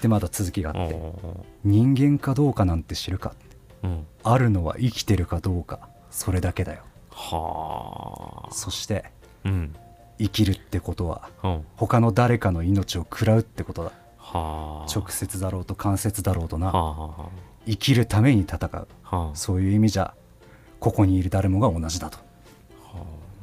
[0.00, 0.94] でまだ続きがあって。
[0.94, 3.34] お人間かどうかなんて知るか。
[3.40, 3.47] うん
[4.24, 6.82] あるのは生きてるかどうかそれだけだよ。
[7.10, 8.52] はあ。
[8.52, 9.04] そして
[9.44, 9.74] うん。
[10.18, 11.64] 生きるってことはうん。
[11.76, 13.92] 他の誰かの命を食らうってことだ。
[14.18, 14.92] はあ。
[14.92, 16.68] 直接だろうと間接だろうとな。
[16.68, 17.30] はあは
[17.66, 18.88] 生きるために戦う。
[19.04, 19.36] あはあ。
[19.36, 20.14] そういう意味じゃ
[20.80, 22.18] ここにいる誰もが同じだと。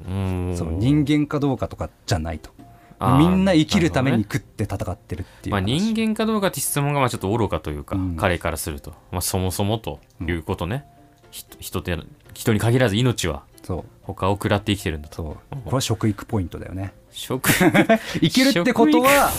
[0.08, 0.56] うん。
[0.58, 2.52] そう人間かどうかとかじゃないと
[3.00, 8.16] みんな生きるために食って戦ってるっていうまあ、話人間かどうかって質問がまあちょっと愚かというか、うん。
[8.16, 10.86] 彼からすると、まあ、そもそもということね、
[11.32, 11.98] ひ人で
[12.34, 13.84] 人に限らず命はそう。
[14.04, 15.24] 他を食らって生きてるんだと。
[15.24, 16.94] これは食育ポイントだよね。
[17.12, 17.50] 食
[18.22, 19.32] 生きるってことは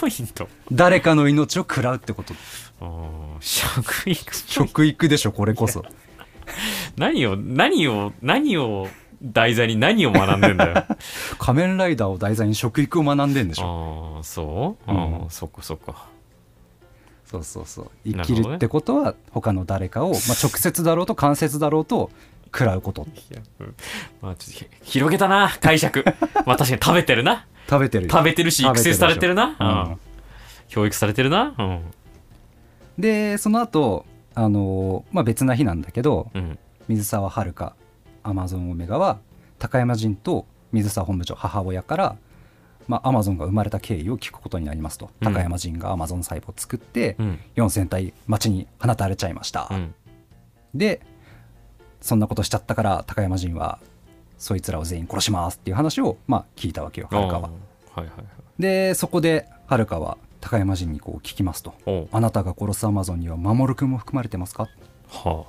[0.73, 2.35] 誰かの命を食らうってこと。
[2.81, 3.37] うん。
[3.40, 5.85] 食育食育でしょこれこそ。
[6.97, 8.88] 何を何を何を
[9.22, 10.85] 題材に何を学んでんだよ。
[11.38, 14.14] 仮面ライダーを題材に食育を学んでんでしょ。
[14.16, 15.26] ああそう、うん。
[15.31, 16.07] そっかそっか。
[17.24, 17.90] そうそうそう。
[18.05, 22.11] 生きるってことは他の誰かを、まあ、直接だろうと間接だろうと
[22.46, 23.07] 食らうこと。
[24.22, 24.37] まあ
[24.83, 26.05] 広げたな解釈。
[26.46, 27.46] まあ確かに食べてるな。
[27.68, 28.11] 食べてるよ。
[28.11, 30.00] 食べてるし育成されてるな、食べてるでしょうん。
[30.68, 31.55] 教育されてるな。
[31.59, 31.81] うん。
[32.98, 36.59] でその後あのーまあ別な日なんだけどうん。
[36.88, 37.72] 水沢遥
[38.29, 39.19] アマゾンオメガは
[39.59, 42.17] 高山人と水沢本部長母親から、
[42.89, 45.33] まあ、アマゾンが生まれた経緯を聞くことになりますと、うん。
[45.33, 47.39] 高山人がアマゾン細胞を作って、うん。
[47.57, 49.95] 4000体町に放たれちゃいました、うん。
[50.75, 51.01] で
[52.01, 53.79] そんなことしちゃったから高山人は
[54.39, 57.35] そいつらを全員殺しますっていう話を、まあ、聞いたわけよ遥は。
[57.37, 57.51] あーはい
[58.01, 58.27] はいはい。
[58.59, 61.75] でそこで遥は高山人にこう聞きますと。
[61.87, 64.69] おう「あなたが殺すアマゾンには守君も含まれてますか?」
[65.11, 65.47] は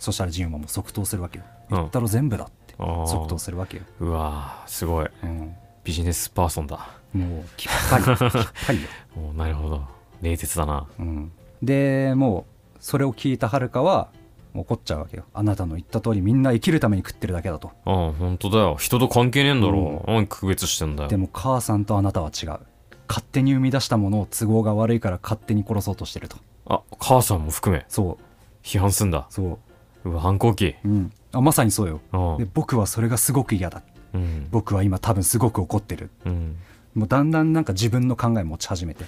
[0.00, 1.44] そしたらジンはもう即答するわけよ。
[1.70, 1.76] うん。
[1.76, 2.60] 言ったら全部だって。
[3.06, 5.06] 即答するわけよ、あうわーすごい。
[5.22, 6.88] うん、ビジネスパーソンだ。
[7.12, 8.18] もうきっぱり きっ
[8.66, 9.82] ぱりよ、おなるほど。
[10.22, 10.86] 冷徹だな。
[10.98, 11.32] うん、
[11.62, 14.08] でもうそれを聞いた遥は
[14.54, 15.24] もう怒っちゃうわけよ。
[15.34, 17.72] あなたの言った通りみんな生きるために食ってるだけだと。
[17.84, 18.76] うん本当だよ。
[18.76, 21.08] 人と関係ねえんだろ何区別してんだよ。
[21.10, 22.60] でも母さんとあなたは違う。
[23.08, 26.38] 勝手に生み出したものを都合が悪いから勝手に殺そうとしてると。
[26.66, 27.84] あ母さんも含め。
[27.88, 28.24] そう。
[28.62, 29.26] 批判すんだ。
[29.28, 29.58] そう
[30.04, 30.76] わ反抗期。
[30.84, 32.00] う、うん、あまさにそうよ。
[32.12, 32.44] うん。
[32.44, 33.82] で僕はそれがすごく嫌だ。
[34.14, 34.48] うん。
[34.50, 36.10] 僕は今多分すごく怒ってる。
[36.24, 36.56] うん。
[36.94, 39.04] もうだんだんなんか自分の考え持ち始めて。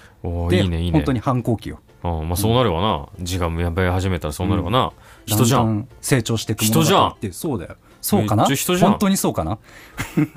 [0.50, 0.92] でいいねいいね。
[0.92, 1.80] 本当に反抗期よ。
[2.04, 2.28] うん。
[2.28, 3.08] まあそうなるわな。
[3.20, 4.92] 字がやばい始めたらそうなるわな。
[5.26, 5.66] 人じゃん。
[5.66, 7.58] だんだん成長していくものだってそう。
[7.58, 8.46] だよそうかな。
[8.46, 9.58] 本当にそうかな。
[10.16, 10.28] うん。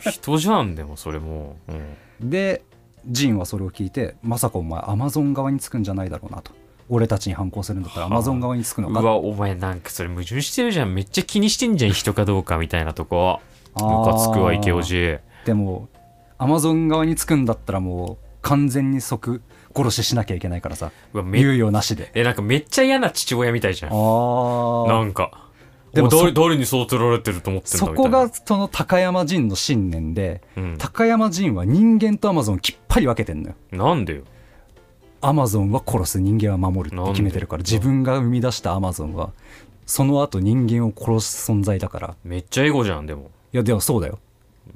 [0.10, 1.56] 人じゃんでもそれも。
[1.68, 2.30] ううん。
[2.30, 2.62] で
[3.06, 6.52] ジンはそれを聞いてまさかお前アマゾン側につくんじゃないだろうなと
[6.88, 9.00] 俺たちに反抗するんだったらアマゾン側につくのか？
[9.00, 10.94] うわお前なんかそれ矛盾してるじゃん。
[10.94, 13.40] めっちゃ気にしてんじゃん人かどうかみたいなとこ。
[13.76, 15.88] ムカつくわ池おじでも
[16.38, 19.42] アマゾン側につくんだったらもう完全に即
[19.74, 20.92] 殺ししなきゃいけないからさ。
[21.12, 22.10] 猶予なしで。
[22.14, 23.92] えなんかめっちゃ嫌な父親みたいじゃん。
[23.92, 23.94] あ
[24.86, 25.40] あなんか。
[25.92, 28.18] でも誰誰にそう取られてると思ってんだそみたいな。
[28.18, 30.76] こがその高山仁の信念で、うん。
[30.78, 33.54] 高山仁は人間とアマゾンをきっぱり分けてんのよ。
[33.72, 34.22] なんでよ
[35.26, 36.20] アマゾンは殺す。
[36.20, 37.62] 人間は守るって決めてるから。
[37.62, 39.32] 自分が生み出したアマゾンは
[39.86, 42.16] その後人間を殺す存在だから。
[42.24, 44.18] めっちゃエゴじゃんでも、いやでもそうだよ。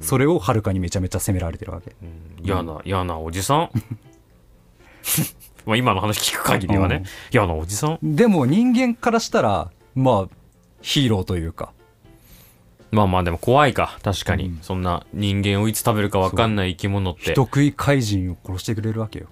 [0.01, 1.95] それをはるかにめちゃめちゃ責められてるわけ。
[2.03, 3.71] うん、嫌な嫌なおじさん？
[5.67, 6.91] まあ今の話聞く限りはうん。
[6.91, 7.99] ね嫌なおじさん？
[8.03, 10.37] でも人間からしたらまあ
[10.83, 11.73] ヒーローというか。
[12.91, 13.99] まあまあでも怖いか。
[14.03, 14.59] 確かに、うん。
[14.63, 17.33] そんな人間をいつ食べるか分かんない生き物って。
[17.33, 19.27] 人食い怪人を殺してくれるわけよ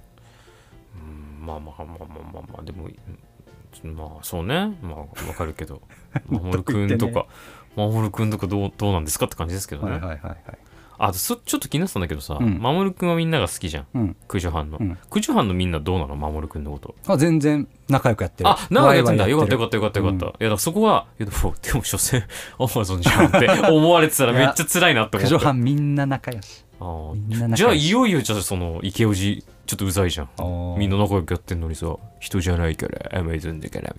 [1.46, 4.76] まあまあまあまあまあまあでもうんまあそうね。
[4.82, 5.82] まあわかるけど。
[6.28, 7.26] 守くんとか。
[7.76, 10.38] 守くんとかどうどうなんですかって感じですけどね、はいはいはいはい。
[10.98, 12.54] あそちょっと気になってたんだけどさ、うん。
[12.54, 13.86] 守くんはみんなが好きじゃん。
[13.92, 14.16] うん。
[14.28, 14.98] 九条藩の、うん。
[15.10, 16.16] 九条藩のみんなどうなの？
[16.16, 16.94] 守くんのこと。
[17.06, 18.48] あ全然仲良くやってる。
[18.48, 19.28] あなんかやってんだ。
[19.28, 22.24] よかったよかったよかったよかった、いやだからそこはいやでもでも所詮
[22.58, 26.64] アマゾンじゃんって思われてたらめっちゃ辛いなって思って九条藩みんな仲良し。
[26.80, 27.12] あ
[27.54, 30.28] じゃあいよいよじゃあその池おじちょっとうざいじゃん。
[30.78, 33.94] みんな仲良くやってんのにさ人じゃないからアマゾンだから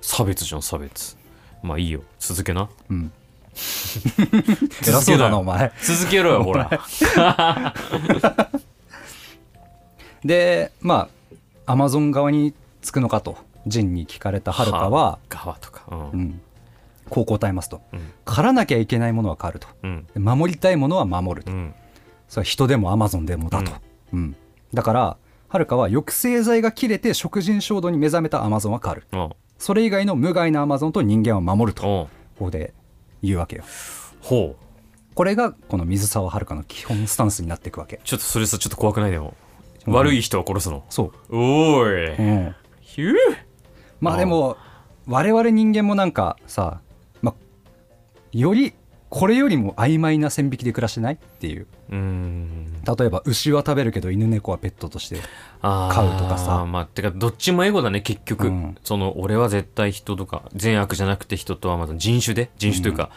[0.00, 1.16] 差別じゃん差別。
[1.62, 2.02] まあいいよ。
[2.18, 2.68] 続けな。
[2.88, 3.12] うん。
[4.86, 5.72] 偉そうだなお前。
[5.82, 6.70] 続けろよほら。
[10.24, 11.08] でま
[11.66, 13.36] あアマゾン側につくのかと。
[13.66, 15.82] ジンに聞かれたはるかは、側とか。
[15.90, 16.00] うん。
[16.00, 16.40] うん、
[17.10, 17.82] こう答えますと。
[17.92, 18.12] うん。
[18.24, 19.68] 狩らなきゃいけないものは狩ると。
[19.82, 20.06] うん。
[20.14, 21.52] で守りたいものは守ると。
[21.52, 21.74] うん。
[22.28, 23.72] それは人でもアマゾンでもだと、
[24.14, 24.36] うん
[24.72, 25.16] だから
[25.48, 29.06] はるかは抑制剤が切れて食人衝動に目覚めたアマゾンは狩る。
[29.12, 32.72] あそれ以外の無害なアマゾンと人間は守るとここで
[33.22, 33.64] 言うわけよ。
[34.20, 34.64] ほう。
[35.14, 38.00] これがこの水沢遥の基本スタンスになっていくわけ。
[38.04, 39.34] ちょっとそれさちょっと怖くないでも、
[39.86, 40.84] うん悪い人は殺すの。
[40.90, 43.16] そおう、ーい、うん、ヒュー。
[43.98, 44.56] まあでも
[45.06, 46.80] 我々人間もなんかさ、
[47.22, 47.34] まあ、
[48.32, 48.74] より
[49.10, 51.66] これよりも曖昧な線引きで暮らしてないっていう。
[51.90, 52.82] うーん。
[52.84, 55.16] 例えば牛は食べるけど犬猫はペットとして
[55.60, 56.64] 飼うとかさ。
[56.64, 58.76] まあてかどっちもエゴだね結局、うん。
[58.84, 63.10] その俺は絶対人とか善悪じゃなくて人とはまず人種で人種というか、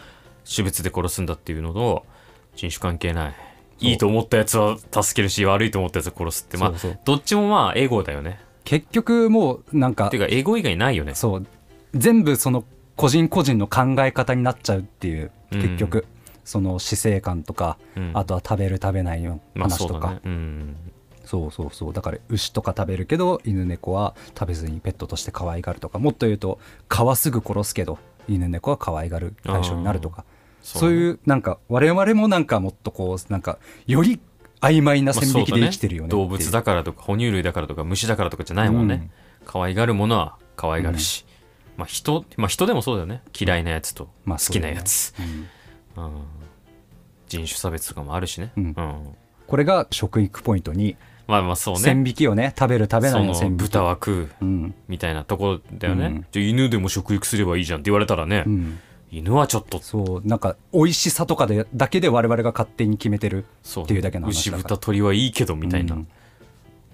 [0.52, 2.06] 種別で殺すんだっていうのと
[2.56, 3.36] 人種関係ない。
[3.80, 6.74] いいと思ったやつは助けるし悪いと思ったやつは殺すってまあ
[7.06, 8.40] どっちもまあエゴだよね。
[8.64, 11.14] 結局もうなんかてかエゴ以外ないよね。
[11.14, 11.48] そう。
[11.94, 12.64] 全部その
[12.96, 15.62] 個人個人の考え方になっちゃうっていううん。
[15.62, 16.06] 結局、
[16.44, 18.12] その死生観とか、うん。
[18.14, 20.22] あとは食べる食べないのまあそ話とか、うだね。
[20.26, 20.76] うん。
[21.26, 21.94] そうそうそう。
[21.94, 26.00] だから牛とか食べるけど犬猫は食べずにペットとして可愛がるとか。
[26.00, 30.26] もっと言うと蚊はすぐ殺すけど犬猫は可愛がる対象になるとか。
[30.62, 34.20] そうういうなんか我々もなんかもっとこうなんかより
[34.62, 36.22] 曖昧なまあ線引きで生きてるよねっていう。
[36.24, 39.12] 動物だからとか哺乳類だからとか虫だからとかじゃないもんね、
[39.46, 41.26] 可愛がるものは可愛がるし、
[41.78, 43.22] まあ人まあ人でもそうだよね。
[43.40, 45.14] 嫌いなやつとまあ好きなやつ、
[45.98, 46.04] うん。
[46.04, 46.22] うん。
[47.28, 48.76] 人種差別とかもあるしね、うん。
[49.48, 50.96] これが食育ポイントに
[51.28, 51.82] まあまあそうね。
[51.82, 54.76] 線引きをね食べる食べないの線引き豚は食ううん。
[54.88, 56.26] みたいなところだよね、うん。
[56.32, 58.80] じゃあ犬でも食育すればいいじゃんって言われたらね、うん。
[59.10, 59.80] 犬はちょっと。
[59.82, 63.46] そうなんか美味しさとかでだけで我々が勝手に決めてる
[63.82, 64.70] っていうだけの話牛だから。
[64.70, 66.08] 豚鳥はいいけどみたいな、うん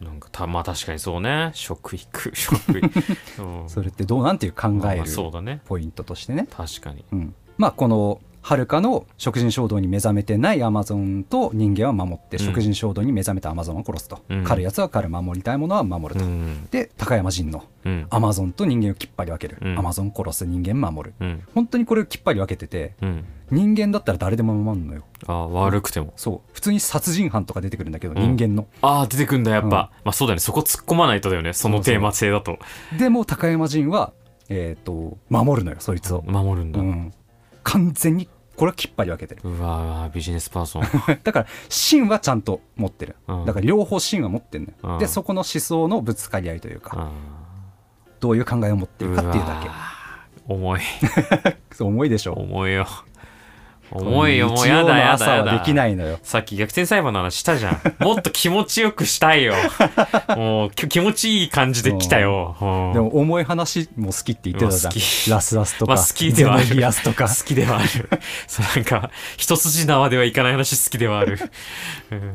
[0.01, 1.51] なんかたまあ確かにそうね。
[1.53, 2.91] 食育 食育、
[3.39, 3.69] うん。
[3.69, 5.61] それってどうなんていう考まあまあえるそうだね。
[5.65, 7.03] ポイントとしてね、確かに。
[7.11, 12.45] うん、まあこのはるかの食人衝動に目覚めてないアマゾンと人間は守って、うん。
[12.45, 14.43] 食人衝動に目覚めたアマゾンは殺すと、うん。
[14.43, 16.67] 狩るやつは狩る守りたいものは守ると、うん。
[16.71, 18.07] で高山人のうん。
[18.09, 19.79] アマゾンと人間をきっぱり分ける、うん。
[19.79, 21.15] アマゾン殺す人間守る。
[21.19, 21.43] うん。
[21.53, 23.25] 本当にこれをきっぱり分けててうん。
[23.51, 25.03] 人間だったら誰でも守るのよ。
[25.27, 26.13] あ悪くても。
[26.15, 26.51] そう。
[26.53, 28.37] 普通に殺人犯とか出てくるんだけど、うん。
[28.37, 28.67] 人間の。
[28.81, 29.71] ああ出てくんだやっぱ、うん。
[29.73, 30.39] まあそうだよね。
[30.39, 31.53] そこ突っ込まないとだよね。
[31.53, 32.59] そのテーマ性だと。
[32.97, 34.13] でも高山人は
[34.49, 37.13] えっ、と守るのよそいつを、守るんだ、う、うん
[37.71, 39.41] 完全にこれはきっぱり分けてる。
[39.61, 40.83] わうわビジネスパーソン。
[41.23, 43.45] だから芯はちゃんと持ってる、うん。
[43.45, 44.99] だから両方芯は持ってるのよ、うん。
[44.99, 47.11] でそこの思想のぶつかり合いというか、あ
[48.19, 50.81] どういう考えを持ってーるかっていうだわー重い。
[51.79, 52.33] 重いでしょ。
[52.33, 52.87] 重いよ
[53.91, 56.19] 重いよもうやだやだできないのよ。
[56.23, 57.81] さっき逆転裁判の話したじゃん。
[58.03, 59.55] もっと気持ちよくしたいよ。
[60.35, 62.93] もうき気持ちいい感じで来たよ、うん。
[62.93, 64.83] でも重い話も好きって言ってたじゃん。
[64.83, 65.29] まあ好き。
[65.29, 66.65] ラスラスとか、まあ好きではある。
[66.65, 67.27] ゼノギアスとか。
[67.27, 67.87] 好きではある。
[68.47, 71.39] そうなんか一筋縄ではいかない話好きではある、
[72.11, 72.33] うん。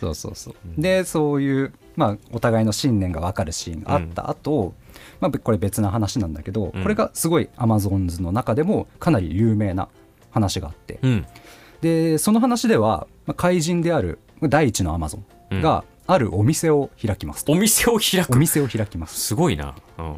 [0.00, 0.54] そうそうそう。
[0.78, 4.30] でそういう、まあ、お互いの信念が分かるシーンがあった。
[4.30, 4.74] 後、
[5.20, 6.82] まあこれ別な話なんだけど、うん。
[6.82, 9.88] これがすごいアマゾンズの中でもかなり有名な
[10.30, 11.26] 話があって、うん。
[11.80, 15.18] でその話では、まあ、怪人である第一のアマゾ
[15.50, 18.32] ンがあるお店を開きますと、お店を開く。
[18.32, 19.18] お店を開きます。
[19.20, 20.16] すごいな、うん、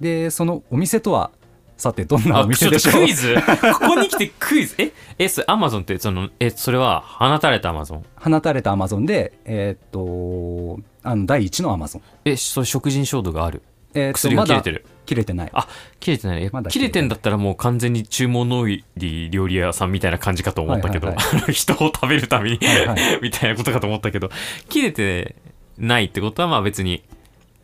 [0.00, 1.30] でそのお店とは
[1.76, 2.92] さてどんなお店でしょう？
[2.92, 3.34] クイズ？
[3.80, 4.74] ここに来てクイズ？
[4.78, 4.92] え？
[5.18, 13.62] えアマゾンってそのえそれは放たれたアマゾン放たれたアマゾンでえーっとあの第一のアマゾンえそう食人衝動がある？
[13.94, 14.82] えー薬が切れてる。
[14.84, 15.50] まだ切れてない。
[15.52, 16.42] あ切れてない。
[16.44, 18.84] えまだ切れてんだったらもう完全に注文の多い
[19.30, 21.22] 料理屋さんみたいな感じかと思ったけど、はいは
[21.52, 24.30] 人を食べるために、はいはみたいなことかと思ったけど
[24.68, 25.34] 切れて
[25.78, 27.02] ないってことはまあ別に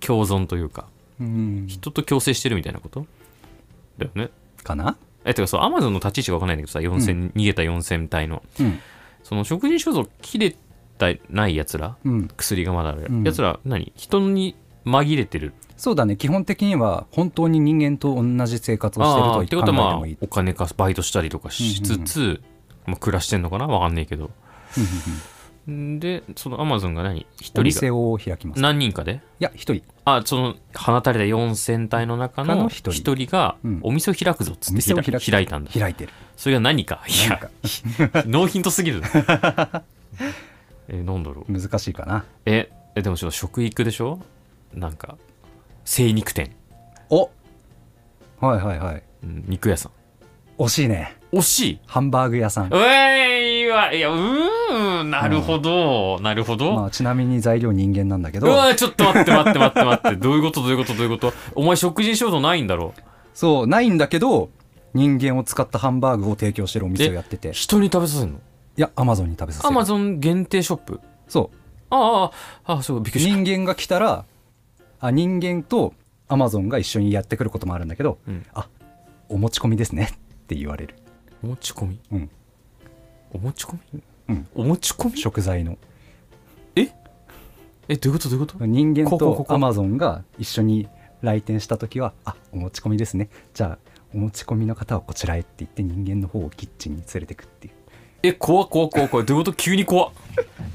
[0.01, 0.87] 共存というか
[1.21, 1.65] うん。
[1.69, 3.07] 人と共生してるみたいなこと？
[3.99, 4.31] だよね。
[4.65, 4.97] かな？
[5.25, 8.43] えてかそうアマゾンの立ち位置が分かんないんだけどさ4000、逃げた4000体の。
[8.61, 8.79] うん。
[9.23, 10.51] その食人衝動切れ
[10.99, 11.97] てないやつら？
[12.05, 12.29] うん。
[12.37, 13.25] 薬がまだある、うん。
[13.25, 13.93] やつら何？
[13.97, 16.17] 人に紛れてるそうだね。
[16.17, 20.19] 基本的には本当に人間と同じ生活をしてるとあーってことはまあ考えてもいい。
[20.23, 22.41] お金かバイトしたりとかしつつ、
[22.87, 24.31] まあ、暮らしてんのかなわかんないけど。
[24.77, 27.27] うんうんんでそのアマゾンが何？
[27.41, 28.59] お一人店がを開きます。
[28.61, 29.21] い何人かで？
[29.41, 29.83] や一人。
[30.05, 33.17] あその放たれた4000体の中の一一人。
[33.17, 33.81] 人がうん。
[33.83, 35.71] お店を開くぞっつってお店を開いたんだ。
[35.77, 36.13] 開いてる。
[36.37, 37.03] それが何か？
[37.09, 37.51] いや
[38.27, 39.03] ノーヒントすぎる
[40.89, 41.53] えなんだろう。
[41.53, 42.25] 難しいかな。
[42.45, 44.21] ええでもちょっと食育でしょ？
[44.73, 45.17] なんか
[45.87, 46.51] 精肉店、
[47.11, 47.31] お。
[48.41, 49.03] はいはいはい。
[49.23, 49.93] うん肉屋さん。
[50.59, 51.17] 惜しいね。
[51.33, 51.81] 惜しい。
[51.87, 52.69] ハンバーグ屋さん。
[52.71, 53.95] うえいわ。
[53.95, 58.49] いやうーんなるほど、なるほど、まあちなみに材料人間なんだけど。
[58.49, 60.17] うわちょっと待って待って待って待って。
[60.21, 60.61] どういうこと？
[60.63, 60.95] どういうこと？
[60.95, 61.33] どういうこと？
[61.55, 62.93] お前食事衝動ないんだろ？
[63.33, 64.51] そうないんだけど
[64.93, 67.51] 人間を使ったハンバーグを提供してるお店をやってて。
[67.51, 68.41] い人に食べさせるの？
[68.77, 69.69] やアマゾンに食べさせる。
[69.69, 71.01] アマゾン限定ショップ？
[71.29, 71.51] そ
[71.91, 72.31] あ
[72.67, 73.37] あああそうびっくうりした。
[73.37, 74.25] 人間が来たら
[75.01, 75.95] あ人間と
[76.29, 78.45] アマゾンが一緒にやってくることもあるんだけど、うん。
[78.53, 78.69] あ
[79.29, 80.95] お持ち込みですねって言われる、
[81.43, 82.01] お持ち込み？
[82.13, 82.31] うん、
[83.33, 84.03] お持ち込み？
[84.29, 84.49] うん。
[84.55, 85.19] お持ち込み？
[85.19, 85.79] 食材の。
[86.77, 86.85] え？
[86.85, 88.29] どういうこと？
[88.29, 88.67] どういうこと？
[88.67, 90.89] 人間とこアマゾンが一緒に
[91.23, 93.29] 来店した時はあお持ち込みですね。
[93.55, 97.75] じゃあお持ち込みの方はこちらへって言って人間の方をキッチンに連れてくっていう。
[98.23, 99.57] え怖っ怖っ怖っ怖いどういうこと？
[99.57, 100.11] 急に怖っ。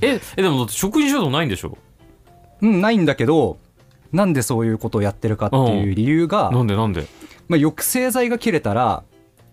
[0.01, 1.77] ええでもだって食事衝動ないんでしょ？
[2.61, 3.57] うんないんだけど
[4.11, 7.05] なんでそういうことをやってるかっていう理由が、なんでなんで？
[7.47, 9.03] まあ、抑制剤が切れたら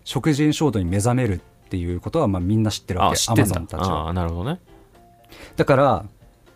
[0.05, 3.19] 食人衝動に目覚めるっていうことはまあみんな知ってるわけ。
[3.29, 4.07] アマゾンたちは。
[4.07, 4.61] ああなるほどね。
[5.57, 5.85] だから、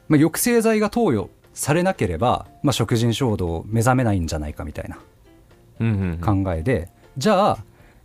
[0.08, 4.96] まあ、抑制剤が投与されなければ、まあ、食人衝動を目覚めないんじゃないかみたいな
[6.18, 6.88] 考えで、
[7.18, 7.58] じゃあ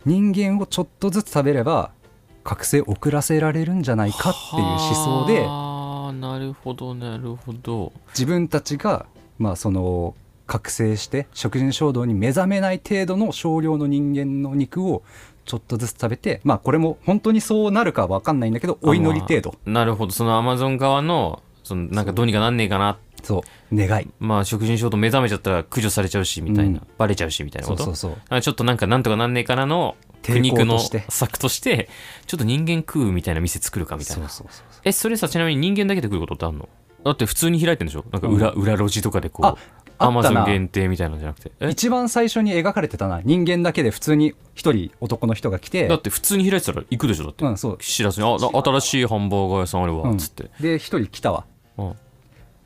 [0.04, 1.92] 人間をちょっとずつ食べれば
[2.44, 4.78] 覚醒遅らせられるんじゃないかっていう思
[5.24, 7.92] 想でああなるほどなるほど。
[8.08, 9.06] 自分たちが
[9.38, 10.14] まあその
[10.46, 15.02] 覚醒して食人衝動に目覚めない程度の少量の人間の肉を
[15.44, 19.54] ちょっとずつ食べてまあこれも本当にそうなるかわかんないんだけどお祈り程度。
[19.64, 20.12] なるほど。
[20.12, 22.98] そのアマゾン側のそのなんかどうにかなんねえかな。
[23.22, 23.76] そう。
[23.76, 24.08] 願い。
[24.20, 26.86] まあ食人衝動目覚めちゃったら駆除されちゃうしみたいな、うん。
[26.96, 27.84] バレちゃうしみたいなこと。
[27.84, 28.20] そうそうそう。
[28.28, 31.88] あちょっとなんかなんとかなんねえかなの苦抵肉の抗として策として
[32.26, 34.28] ちょっと人間食うみたいな店作るかみたいな。
[34.28, 34.80] そうそうそう。
[34.84, 36.68] えそれさちなみに人間だけで食うことってあんの？
[37.04, 38.04] だって普通に開いてるんでしょ？
[38.10, 39.56] なんか裏,、裏路地とかでこあ
[39.98, 41.52] アマゾンな限定みたいなんじゃなくて。
[41.60, 43.20] え一番最初に描かれてたな。
[43.24, 45.88] 人間だけで普通に一人男の人が来て。
[45.88, 47.24] だって普通に開いてたら行くでしょ？
[47.24, 47.78] だって、うんそう。
[47.78, 50.08] 知らずにあな新しいハンバーガー屋さんあるわ。
[50.08, 50.16] うん。
[50.16, 51.44] っつって、で一人来たわ。
[51.78, 51.94] うん。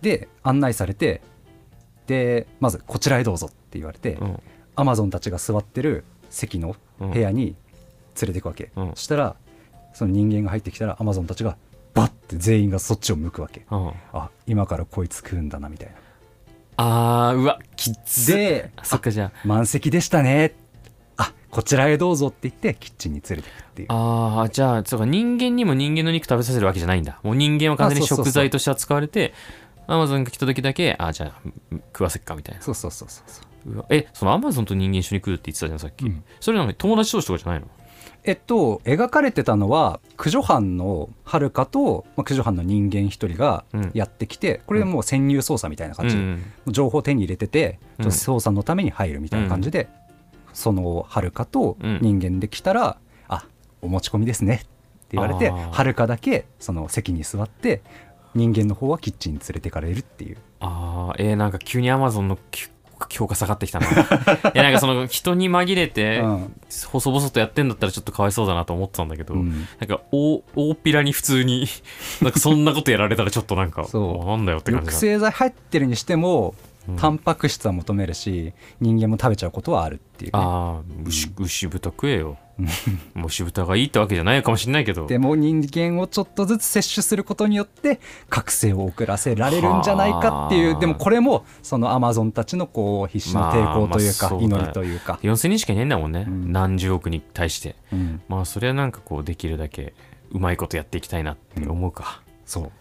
[0.02, 1.22] で案内されて。
[2.06, 4.42] でまずこちらへどうぞって言われて、うん。
[4.74, 7.54] アマゾンたちが座ってる席の部屋に
[8.20, 8.90] 連れていくわけ、うん。
[8.94, 9.36] そしたら
[9.94, 11.56] その人間が入ってきたらアマゾンたちが
[11.94, 13.66] バッて全員がそっちを向くわけ。
[13.70, 15.94] うん、あ今からこいつ食うんだなみたいな。
[16.76, 18.34] あーうわきっつ。
[18.34, 20.54] であそっかじゃ満席でしたね。
[21.18, 23.88] あこちらへどうぞって言ってキッチンに連れてくっていう。
[23.90, 27.20] ああーじゃあそうか人間にも人間の肉食べさせるわけじゃないんだ。
[27.22, 29.34] もう人間は完全に食材として扱われて
[29.86, 31.40] アマゾンが来た時だけあじゃあ
[31.92, 32.62] 食わせっかみたいな。
[32.62, 33.84] そうそうそうそうそう。
[33.90, 36.24] えそのアマゾンと人間一緒に来るって言ってたじゃんさっき、うん。
[36.40, 37.66] それなのに友達同士とかじゃないの？
[38.24, 43.90] えっと描かれてたのは駆除班のはるかと、まあ、駆除班の人間一人がうん。
[43.94, 46.16] やってきて、これもう潜入捜査みたいな感じ。
[46.16, 48.06] で、うん情報を手に入れてて、うん。
[48.06, 49.88] 捜査のために入るみたいな感じで、
[50.52, 52.98] そのはるかとうん人間で来たら
[53.28, 53.46] 「あ
[53.80, 54.66] お持ち込みですね」って
[55.12, 55.72] 言われてあー。
[55.72, 57.82] はるかだけその席に座って
[58.34, 60.38] 人間の方はキッチンに連れてかれるっていう。
[60.60, 62.68] ああえー、なんか急にアマゾンのき
[63.10, 63.86] 評価下がってきたな。
[63.90, 63.92] い
[64.54, 66.54] やなんかその人に紛れて、うん。
[66.90, 69.66] 細々とやってんだったらちょっとかわいそうだなと思ってたんだけど、うん。
[69.78, 71.66] なんか大大っぴらに普通に
[72.22, 74.22] なんかそんなことやられたらちょっとなんかそう。
[74.22, 76.54] あなんだよって感じ抑だ制剤入ってるにしても
[76.88, 76.96] うん。
[76.96, 82.38] タンパク質は求めるし人間も食べちゃうことはあるっていうね、ああ牛牛豚食えよ
[83.14, 85.06] もう牛豚がいいってわけじゃないかもしれないけど。
[85.06, 96.52] でも人間をちょっとずつ摂取することによって覚醒を遅らせられるんじゃないかっていはあうでもこれもそのアマゾンたちのこう必死の抵抗というか祈りというか、4000人しかいないんだもんね、うん。
[96.52, 97.76] 何十億に対して。
[97.92, 98.20] うん。
[98.28, 99.94] まあそれはなんかこうできるだけ
[100.30, 102.72] うまいことやっていきたいなって思うか、そう。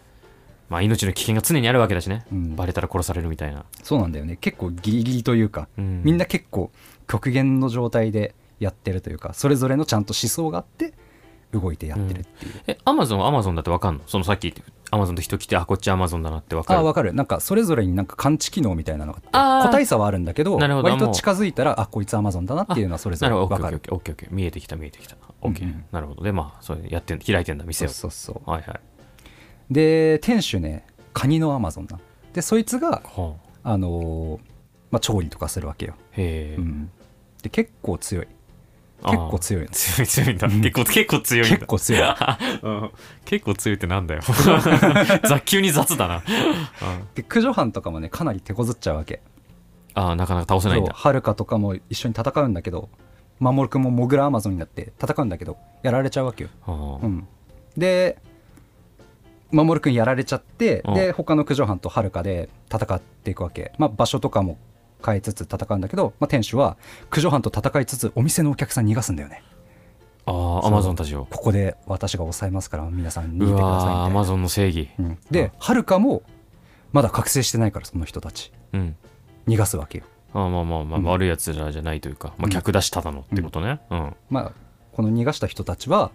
[0.68, 2.56] まあ命の危険が常にあるわけだしね、うん。
[2.56, 4.36] バレたら殺されるみたいな、そうなんだよね。
[4.36, 6.02] 結構ギリギリというか、うん。
[6.04, 6.70] みんな結構
[7.06, 10.94] 極限の状態でやってるというかそれぞれのちゃんと思想があって
[11.52, 14.00] 動いてやってるっていう、えアマゾンはアマゾンだってわかんの？
[14.06, 14.54] そのさっき
[14.90, 16.80] アマゾンと人来てあこっちアマゾンだなってわかる？
[16.80, 17.12] あ分かる。
[17.12, 19.66] なんかそれぞれになんか感知機能みたいなのがあってあー。
[19.66, 23.48] 個体差はあるんだけど割と近づいたらあこいつアマゾンだなっていうのはそれぞなるほど。
[23.50, 23.76] れ分かる。
[23.76, 25.16] オッケーオッケー見えてきた見えてきた。
[25.42, 25.84] OK、うんうん。
[25.92, 26.22] なるほど。
[26.22, 28.50] でまあそれやってん開いてんだ店そうをそうそう。
[28.50, 28.80] はいはい。
[29.70, 31.98] で店主ねカニのアマゾンな。
[32.32, 34.40] でそいつがはあのー
[34.90, 36.90] まあ、調理とかするわけよ、あへえ、うん、
[37.42, 38.26] で結構強い。
[38.26, 38.32] あー
[39.04, 40.60] 結構強いの強い強いんだ、うん。
[40.60, 41.56] 結構結構強いんだ。
[41.56, 42.02] 結構強い。
[42.62, 42.90] うん。
[43.24, 44.22] 結構強いってなんだよ。
[45.24, 46.22] 雑急に雑だな、うん。
[47.14, 49.20] で駆除班とかもねかなり手こずっちゃうわけ。
[49.94, 50.92] ああなかなか倒せないんだ。
[50.94, 52.88] はるかとかも一緒に戦うんだけど
[53.42, 57.26] 守君もモグラアマゾンになって戦うんだけどやられちゃうわけよ、はあうん、
[57.76, 58.18] で
[59.50, 64.58] 守君やられちゃってうんで他の駆除班とはるかで戦っていくわけ、まあ、場所とかも
[65.04, 66.76] 変えつつ戦うんだけど、まあ、店主は
[67.10, 69.42] 駆除班と戦いつつお店のお客さん逃がすんだよね。
[70.24, 71.26] ああアマゾンたちを。
[71.30, 74.88] ここで私が抑えますから皆さん逃げてうくださいアマゾンの正義。
[74.98, 75.18] うん。
[75.30, 76.22] ではるかも
[76.92, 78.52] まだ覚醒してないからその人たち。
[78.72, 78.96] うん。
[79.48, 80.04] 逃がすわけよ。
[80.34, 81.04] ああまあまあまあ、うん。
[81.04, 82.50] 悪いやつらじゃないというか、まあ、うん。
[82.50, 83.80] 客出しただのってことね。
[83.90, 84.52] うん、まあ
[84.92, 86.12] この逃がした人たちは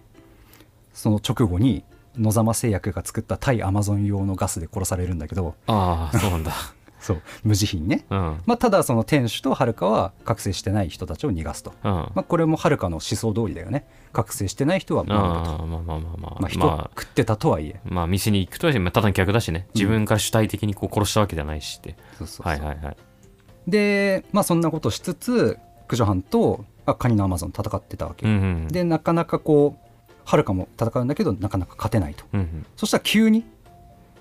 [0.93, 1.83] その直後に
[2.17, 6.53] 野様製薬が作った対アマゾン用のガスで殺されるんだけどああそうなんだ
[7.07, 8.41] そう無慈悲にね、うん。
[8.45, 11.91] まあ、ただその店主とはるかは覚醒してない人たちを逃がすと、うん。
[11.91, 13.87] まあ、これもはるかの思想通りだよね。
[14.11, 19.67] 覚醒してない人は守ると、ああまあまあまあまあまあ、ま人あ食ってたとはいえ、まあ店に行くとはまあただの客だしね。
[19.73, 21.95] 自分から主体的にこう殺したわけじゃないしって。
[22.17, 22.97] そうそうそうはいはいはい。
[23.67, 29.87] でまあそんなことしつつ駆除班とあカニのアマゾン戦ってたわけよ、うんうんでなかなかこう
[30.25, 32.25] はるかも戦うんだけどなかなか勝てないと。
[32.33, 32.65] うんうん。
[32.75, 33.45] そしたら急に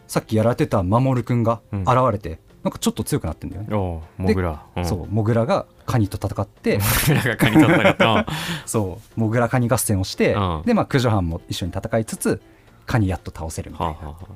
[0.07, 1.83] さっきやられてた守くんがうん。
[1.83, 6.81] 現れて、なんかちょっと強くなってんだよね、モグラ、うん、そうモグラがカニと戦って。
[7.07, 8.27] モグラがカニ取ったか
[8.67, 10.63] そうモグラカニ合戦をして、うん。
[10.67, 12.43] でまあ駆除班も一緒に戦いつつ
[12.85, 14.35] カニやっと倒せるみたいな、はあはあはあ。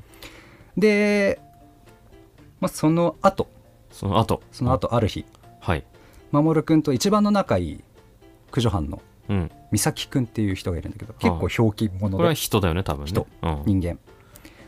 [0.76, 1.40] で、
[2.60, 3.48] まあ、その後。
[3.90, 4.42] その後。
[4.52, 5.26] その後ある日。
[5.58, 5.84] はい。
[6.30, 7.84] 守くんと一番の仲いい
[8.52, 9.50] 駆除班のうん。
[9.72, 13.08] 美咲くんっていう人がいるんだけど結構ひょうき者これはで人だよね多分ね。
[13.08, 13.26] 人。
[13.42, 13.80] うん。
[13.80, 13.98] 人間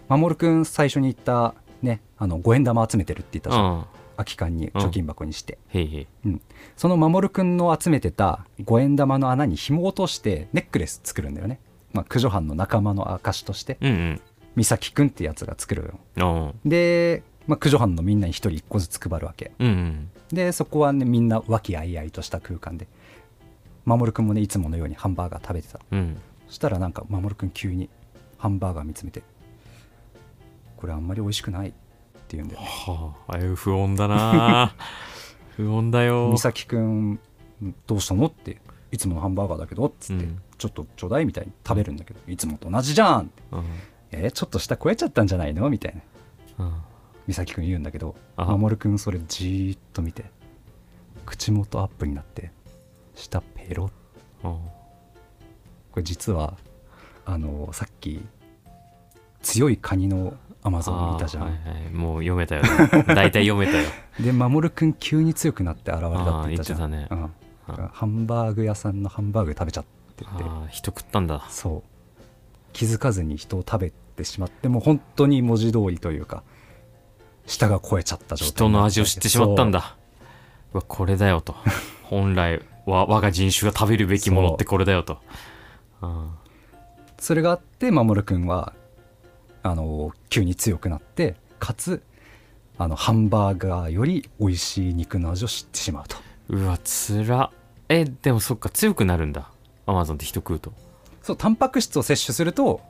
[0.09, 3.65] 守くん最初に言ったねあの五円玉集めてるって言ったじゃん。
[3.65, 3.85] うん。
[4.17, 6.07] 空き缶に貯金箱にして、へいへい。
[6.27, 6.41] うん、
[6.77, 11.61] その守くんの集めてた五円玉の穴に紐を落としてネックレス作るんだよね、
[11.93, 13.79] まあ、駆除班の仲間の証として。
[13.81, 14.21] うん
[14.55, 16.55] 美咲くんってやつが作るよ。
[16.65, 19.53] で、まあ、駆除班のみんなに一人一個ずつ配るわけ。
[19.59, 20.11] うんうん。
[20.31, 22.87] でそこはねみんな和気あいあいとした空間で。
[23.85, 25.81] 守くんもねいつものようにハンバーガー食べてた。
[25.91, 26.19] うん。
[26.49, 27.89] そしたらなんか守くん急に
[28.37, 29.23] ハンバーガー見つめて
[30.83, 31.73] 「これあんまり美味しくない」っ
[32.29, 32.67] て言うんだよね。
[32.67, 34.75] はああれ不穏だな。
[35.57, 36.31] 不穏だよ。
[36.33, 37.21] 美咲くん
[37.87, 38.27] どうしたの？
[38.27, 38.61] って
[38.91, 43.65] いつものハンバーガーだけどっつって、うんちょっとちょうだいみたいに食べるんだけどいつもと同じじゃんうん
[44.13, 44.29] え？
[44.29, 45.69] ーちょっと下超えちゃったんじゃないの？
[45.71, 45.97] みたい
[46.59, 46.65] な。
[46.67, 46.75] うん
[47.27, 48.57] 美咲くん言うんだけどあ。
[48.57, 50.25] 守くんそれじーっと見て
[51.25, 52.51] 口元アップになって
[53.15, 53.87] 下ペロ
[54.43, 54.49] ッ。
[54.49, 54.59] うん
[55.93, 56.57] これ実は
[57.25, 58.21] あのさっき
[59.43, 61.59] 強いカニのアマゾンいたじゃん、はいは
[61.89, 62.69] い、もう読めたよ、ね、
[63.15, 63.89] 大体読めたよ。
[64.21, 67.31] で守くん急に強くなって現れたって言ったじゃん。
[67.93, 70.03] ハンバーグ屋さんのハンバーグ食べちゃって。
[70.25, 70.25] て
[70.71, 71.45] 人食ったんだ。
[71.49, 72.23] そう。
[72.73, 76.43] 気づかずに人を食べてしまってもう本当に文字通りというか
[77.47, 79.97] 舌が超えちゃった状態人の味を知ってしまったんだ。
[80.73, 80.79] う。
[80.79, 81.57] わこれだよと。
[82.05, 85.19] 本来わ我が人種が食べるべきものってこれだよと。
[86.01, 86.31] あそう。
[87.19, 88.73] それがあって守くんは
[89.63, 92.03] あの急に強くなってかつ
[92.79, 96.17] あのハンバーガーより美味しい肉の味を知ってしまうと。
[96.49, 97.51] うわつら
[97.89, 99.51] えでもそっか強くなるんだ。
[99.87, 100.73] アマゾンって人食うと。
[101.23, 102.81] そうタンパク質を摂取すると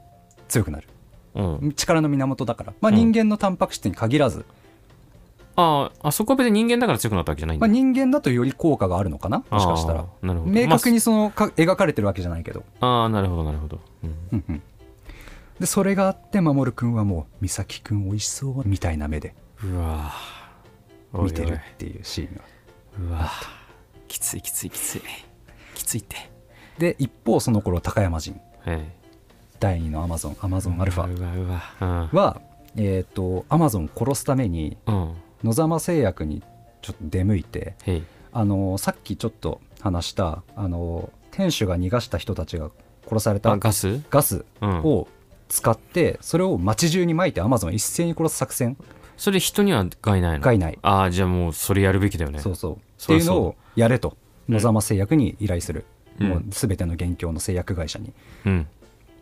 [0.48, 0.88] 強くなる。
[1.34, 1.72] うん。
[1.74, 2.96] 力の源だから、まあ、うん。
[2.96, 4.44] 人間のタンパク質に限らず、
[5.56, 9.44] あーあそこは別に人間だから強くなったわけじゃないんまあ、だ、人間だとより効果があるのかな？
[9.50, 10.00] もしかしたら。
[10.00, 10.52] あーなるほど。
[10.52, 14.14] 明確にそのか描かれてるわけじゃないけど、まあ、ああなるほどなるほど、うん。
[14.32, 14.62] うんうん
[15.60, 19.34] でそれがあって守くんはもう美咲くん美味しそうみたいな目で
[19.64, 20.12] うわ
[21.12, 22.34] おいおい見てるっていうシーン
[23.08, 23.30] がうわ
[24.08, 25.02] きついきついきつい。
[25.74, 26.16] きついって。
[26.78, 28.80] で一方その頃高山人はい
[29.60, 31.34] 第2のアマゾンアマゾンアルファうわ。
[32.10, 32.40] うわは
[32.76, 34.94] えっ、とアマゾン殺すためにうん。
[34.94, 36.40] うん野沢製薬に
[36.82, 38.02] ちょっと出向いてへい。
[38.32, 42.70] あのさっきちょっと話したあの店主が逃がした人たちが
[43.08, 44.00] 殺されたあガス？
[44.08, 44.82] ガスうん。
[44.82, 45.08] を
[45.52, 48.74] 使ってそれを街中に撒いてアマゾンを一斉に殺す作戦。
[49.18, 50.40] それ人には害ないの？
[50.40, 50.78] 害ない。
[50.80, 52.38] ああじゃあもうそれやるべきだよね。
[52.38, 52.72] そうそう。
[52.72, 54.16] っていうのをやれと。
[54.48, 54.54] うん。
[54.54, 55.84] 野沢製薬に依頼する、
[56.18, 56.28] うん。
[56.28, 58.14] もう全ての元凶の製薬会社に。
[58.46, 58.66] うん。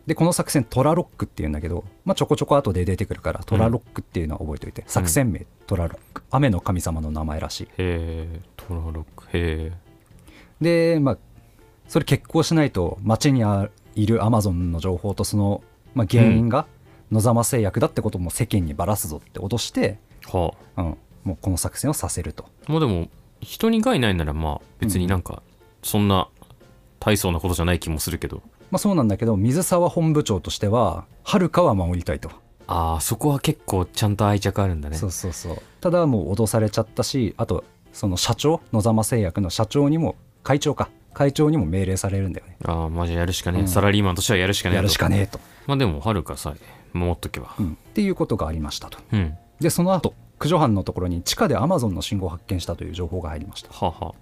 [0.07, 6.23] でこの作戦トラロックっていうんだけど、まあ、ちょこちょこ後で出てくるからトラロックっていうのは覚えておいて、作戦名トラロック。
[6.31, 7.63] 雨の神様の名前らしい。
[7.65, 9.25] へえトラロック。
[9.25, 9.73] へえ
[10.61, 11.17] でまあ
[11.89, 15.61] それ決行しないと街にあいるアマゾンの情報とその、
[15.93, 16.65] まあ、原因が
[17.11, 22.45] 野沢製薬だってことも世間にばらすぞって脅して、はうん、もうこの作戦をさせると。
[22.67, 23.09] あもうでも
[23.41, 25.41] 人に害ないならまあ別になんか
[25.83, 26.29] そんな
[26.99, 28.41] 大層なことじゃない気もするけど。
[28.69, 32.31] まあ、そうなんだけど水沢本部長としては遥かは守りたいと、
[32.67, 34.97] ああそこは結構ちゃんと愛着あるんだね。
[34.97, 35.57] そうそうそう。
[35.81, 40.89] ただもう脅されちゃったしあとその社長野沢製薬の社長にも会長か。
[41.13, 42.55] 会長にも命令されるんだよね。
[42.63, 43.67] ああまあじゃあやるしかねえ、うん。
[43.67, 45.41] サラリーマンとしてはやるしかねえやるしかねえと、
[45.71, 46.59] まあでもはるかさえ
[46.91, 47.55] 守っとけば。
[47.57, 48.97] うん、っていうことがありましたと。
[49.13, 49.37] うん。
[49.61, 53.71] でその後駆除班のところに地下でアマゾンの信号を発見したという情報が入りました。
[53.71, 54.13] はあは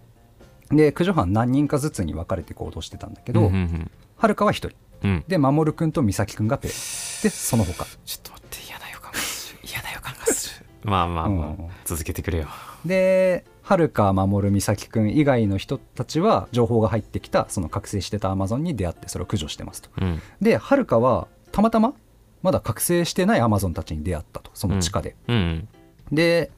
[0.71, 0.75] あ。
[0.75, 4.67] で駆除班何人かずつに分かれて行動してたんだけど、うんうんはるかは1人。
[5.01, 5.09] うん。
[5.09, 7.85] うんで守くんと美咲くんがペアでその他。
[8.05, 9.59] ちょっと待って嫌な予感がする。
[9.63, 10.65] 嫌な予感がする。
[10.85, 11.69] まあまあまあ、うん。
[11.85, 12.47] 続けてくれよ。
[12.85, 19.89] ではるか守美咲くん以外の人たちは情報が入ってきたその覚醒してたアマゾンに出会ってそれを駆除してますと。
[20.01, 20.21] うん。
[20.41, 21.27] ではるかは
[21.59, 21.93] たまたま
[22.41, 25.67] まだ覚醒してないアマゾンたちに出会ったとその地下で、うん。
[26.11, 26.51] で、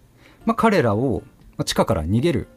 [0.46, 1.24] まあ、彼らを
[1.58, 2.48] まあ地下から逃げる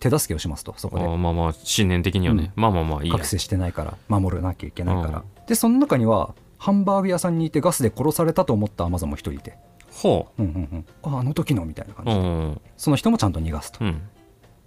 [0.00, 1.04] 手助けをしますとそこで。
[1.06, 3.14] まあまあ信念的にはね、まあまあまあいいや。
[3.14, 9.56] 覚醒してないから守らなきゃいけないから、でその中にはハンバーグ屋さんにいてガスで殺されたと思ったアマゾンも一人いて、
[9.92, 10.42] ほう。
[10.42, 12.60] んうんうん、ああの時のみたいな感ううじで、んうん。
[12.76, 13.84] その人もちゃんと逃がすと。
[13.84, 14.02] うん。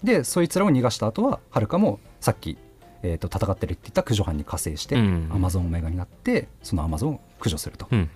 [0.01, 2.57] でそいつらを逃がした後ははるかもさっき、
[3.03, 8.09] えー、と戦ってるって言った駆除班に加勢して、うんアマゾンオメガになってそのアマゾンを駆除すると、うん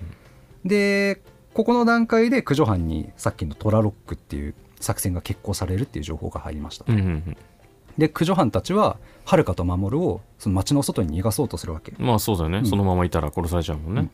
[0.66, 1.22] で
[1.54, 7.38] ここの段階で駆除班にさっきのトラロックっていう作戦が決行されるっていう情報が入りました、うんうん
[7.98, 11.94] で駆除班たちははるかと守をその町の外に逃がそうとするわけ。
[12.00, 12.66] うんまあそうだよね、ん。
[12.66, 14.10] そのままいたら殺されちゃうもんね、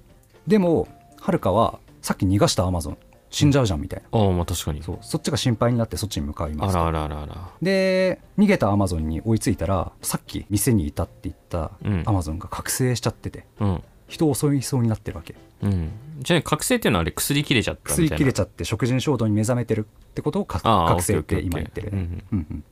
[0.48, 0.88] でも
[1.20, 2.98] はるかはさっき逃がしたアマゾン
[3.30, 4.82] 死んじゃうじゃんみたいな、ああまあ確かに。
[4.82, 4.98] そう。
[5.02, 6.74] そっちが心配になってそっちに向かいます。
[6.74, 7.52] とあらあらあらあら。
[7.62, 12.04] で逃げたアマゾンに追いついたらさっき店にいたって言ったうん。
[12.06, 13.84] アマゾンが覚醒しちゃっててうん。
[14.08, 15.36] 人を襲いそうになってるわけ。
[15.62, 15.92] うん。
[16.20, 18.06] じゃあ覚醒っていうのはあれ薬切れちゃったみたいな。
[18.10, 22.48] 薬切れちゃって食人衝動に目覚めてるってことを覚醒って今言ってる、うんうん。
[22.50, 22.64] うん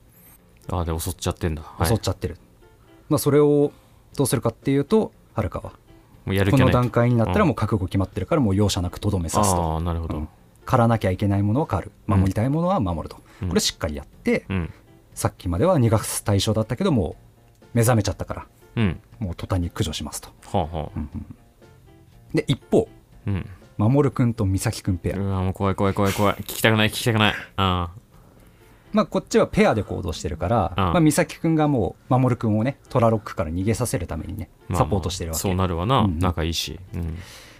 [0.68, 2.38] ああで襲っちゃってんだ、はい、襲っちゃってる、
[3.08, 3.70] まあ、それを
[4.16, 5.74] どうするかっていうとはるかは。
[6.24, 9.62] もうやるこの段階になったらもう覚悟決まってるからもう容赦なくとどめさすと。
[9.62, 10.28] ああなるほど、うん
[10.66, 11.92] 狩らなきゃいけないものは狩る。
[12.06, 13.48] 守りたいものは守ると、うん。
[13.48, 14.70] これしっかりやって、うん。
[15.14, 17.16] さっきまでは逃がす対象だったけども
[17.62, 18.46] う目覚めちゃったから
[18.76, 19.00] うん。
[19.18, 20.28] もう途端に駆除しますと。
[20.52, 21.00] はあはあ
[22.34, 22.88] で一方
[23.26, 23.48] うん。
[23.78, 26.34] 守くんと美咲くんペア、うわもう怖い怖い怖い怖い。
[26.36, 27.34] 聞きたくない聞きたくない。
[27.56, 27.90] あ
[28.92, 36.18] まあこっちはペアで行動してるから、うんまあ、美咲くんがもう守くんをねトラロックから逃げさせるためにねサポートしてるわけ、そうなるわな、うん。
[36.18, 36.80] 仲いいし。
[36.94, 37.18] うん、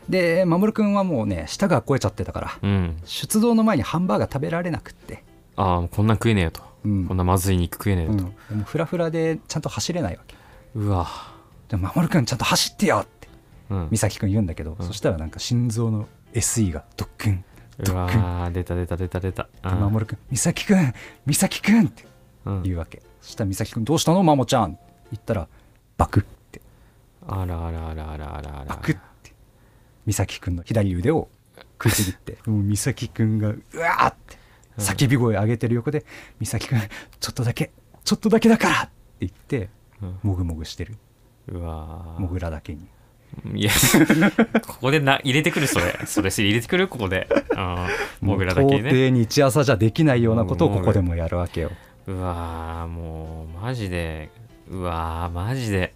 [0.09, 5.25] で守くんはもうね舌が肥えちゃってたからうん、出動の前にハンバーガー食べられなくって。
[5.57, 7.07] ああこんなん食えねえよと、うん。
[7.07, 10.37] こんなまずい肉食えねえようん、もフラフラでちゃんと走れないわけ。
[10.75, 11.09] うわ。
[11.69, 13.29] でも守くんちゃんと走ってよって
[13.71, 13.89] うん。
[13.91, 14.87] 美咲くん言うんだけど、うん。
[14.87, 17.45] そしたらなんか心臓の SE がドックン
[17.79, 18.23] うドックン。
[18.23, 19.49] わ出た出た出た出た。
[19.63, 20.95] で守くん美咲くん
[21.25, 22.05] 美咲くんって
[22.45, 22.63] うん。
[22.63, 24.73] 言うわけ、そしたら美咲くんどうしたのマモちゃん？
[24.73, 24.79] って
[25.13, 25.49] 言ったら
[25.97, 26.61] バクって。
[27.27, 28.65] あらあらあらあらあらあら。
[28.67, 29.01] バクって
[30.07, 31.29] 美咲くんの左腕を
[31.83, 32.39] 食いちぎって。
[32.49, 34.37] もう美咲くんがうわーって。
[34.79, 36.05] 叫び声上げてる横で
[36.39, 36.79] 「美咲くん
[37.19, 37.71] ちょっとだけ
[38.05, 38.91] ちょっとだけだから!」って
[39.21, 39.71] 言って
[40.03, 40.19] うん。
[40.23, 40.97] もぐもぐしてる。
[41.49, 42.87] うわモグラだけに。
[43.55, 43.71] いや
[44.67, 45.99] ここでな入れてくるそれ。
[46.07, 46.89] それ入れてくる？
[46.89, 47.29] ここで。
[47.51, 47.87] うん。
[48.29, 48.91] モグラだけね。
[48.91, 51.71] 底日朝じゃできないようなことをここでもやるわけよ。
[52.07, 54.31] うわーもうマジで。
[54.69, 55.95] うわーマジで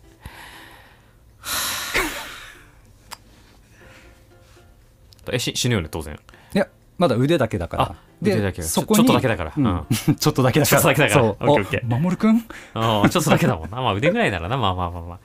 [5.32, 6.18] えし死ぬよね当然。
[6.54, 6.68] いや
[6.98, 7.82] まだ腕だけだから。
[7.84, 8.68] あ腕だけだ。
[8.68, 9.52] そこにちょっとだけだから。
[9.56, 9.64] うん。
[9.64, 10.14] うん。
[10.16, 10.82] ちょっとだけだから。
[10.82, 11.22] ちょっとだけだから。
[11.22, 12.00] そう。
[12.00, 13.80] 守くんああちょっとだけだもんな。
[13.80, 14.56] まあ腕ぐらいならな。
[14.56, 15.18] まあまあまあまあ。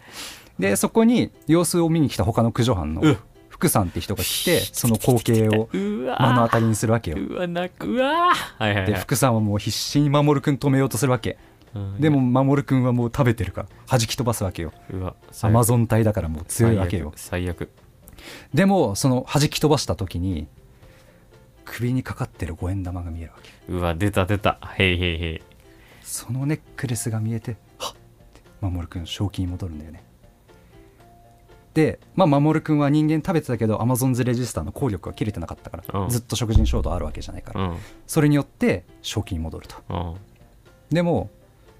[0.59, 3.17] でそこに様子を見に来た他の駆除班のうん。
[3.49, 7.17] 福さんって人が来てその光景を目の当たりにするわけよ。
[7.17, 8.63] うわなんかうわー。
[8.63, 8.85] はいはいはい。
[8.87, 11.37] で福さんはもう必死に守くん止めようとするわけ。
[11.73, 12.01] うん。
[12.01, 14.73] でも守くんはもう食べてるから弾き飛ばすわけよ。
[14.91, 17.13] うわアマゾン隊だからもう強いわけよ。
[17.15, 17.69] 最悪
[18.53, 20.47] でもその弾き飛ばした時に
[21.65, 23.51] 首にかかってる五円玉が見えるわけ。
[23.67, 24.59] うわ出た出た。
[24.77, 25.41] へいへいへい。
[26.03, 27.93] そのネックレスが見えてはっ。
[27.93, 27.95] っ
[28.33, 30.03] て守くん正気に戻るんだよね。
[31.73, 36.09] でまあ守くんは人間食べてたけどアマゾンズレジスターの効力が切れてなかったから、うん。
[36.09, 37.77] ずっと食人衝動あるわけじゃないから、うん。
[38.07, 39.75] それによって正気に戻ると。
[39.89, 40.15] うん。
[40.89, 41.29] でも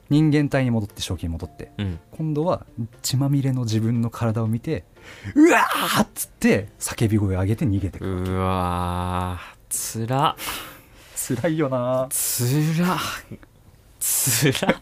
[0.09, 1.71] 人間体に戻って正気に戻って。
[1.77, 1.99] うん。
[2.11, 2.65] 今度は
[3.01, 4.85] 血まみれの自分の体を見て
[5.35, 10.35] うわーっつって叫び声を上げて逃げてくるうわーつら
[11.15, 12.07] 辛いよな。
[12.09, 12.45] つ
[12.79, 12.97] ら
[13.99, 14.81] つら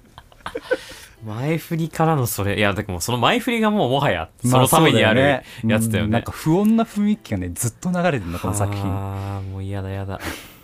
[1.25, 2.57] 前振りからのそれ。
[2.57, 8.83] いやだからもうその前振りがもうもはやそのためにあるやつだよね,、うんなんか不穏な雰囲気がねずっと流れてるのこの作品。
[8.83, 10.19] ああもう嫌だ嫌だ。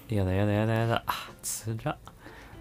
[0.09, 1.03] 嫌だ嫌だ嫌だ嫌だ。
[1.07, 1.97] あつら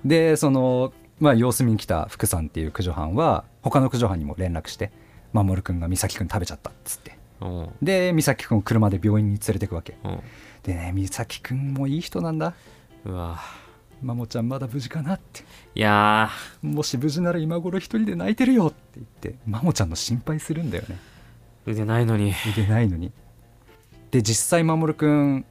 [0.04, 4.92] でそのまあ様子見に来た福さんっていう駆除班は他の駆除班にも連絡して
[5.32, 7.18] 守くんが美咲くん食べちゃったっつって。
[7.40, 7.70] うん。
[7.82, 9.96] で美咲くんを車で病院に連れてくわけ。
[10.04, 10.20] うん。
[10.62, 12.54] でね美咲くんもいい人なんだ。
[13.04, 13.38] うわ。
[14.00, 15.42] マモちゃんまだ無事かなって。
[15.74, 16.30] いや
[16.62, 20.98] もし無事なら今頃一人で泣いてるよって言ってマモちゃんの心配するんだよね。
[21.66, 22.32] ー腕ないのに。
[22.52, 23.12] 腕ないのに。
[24.10, 25.44] で実際守くん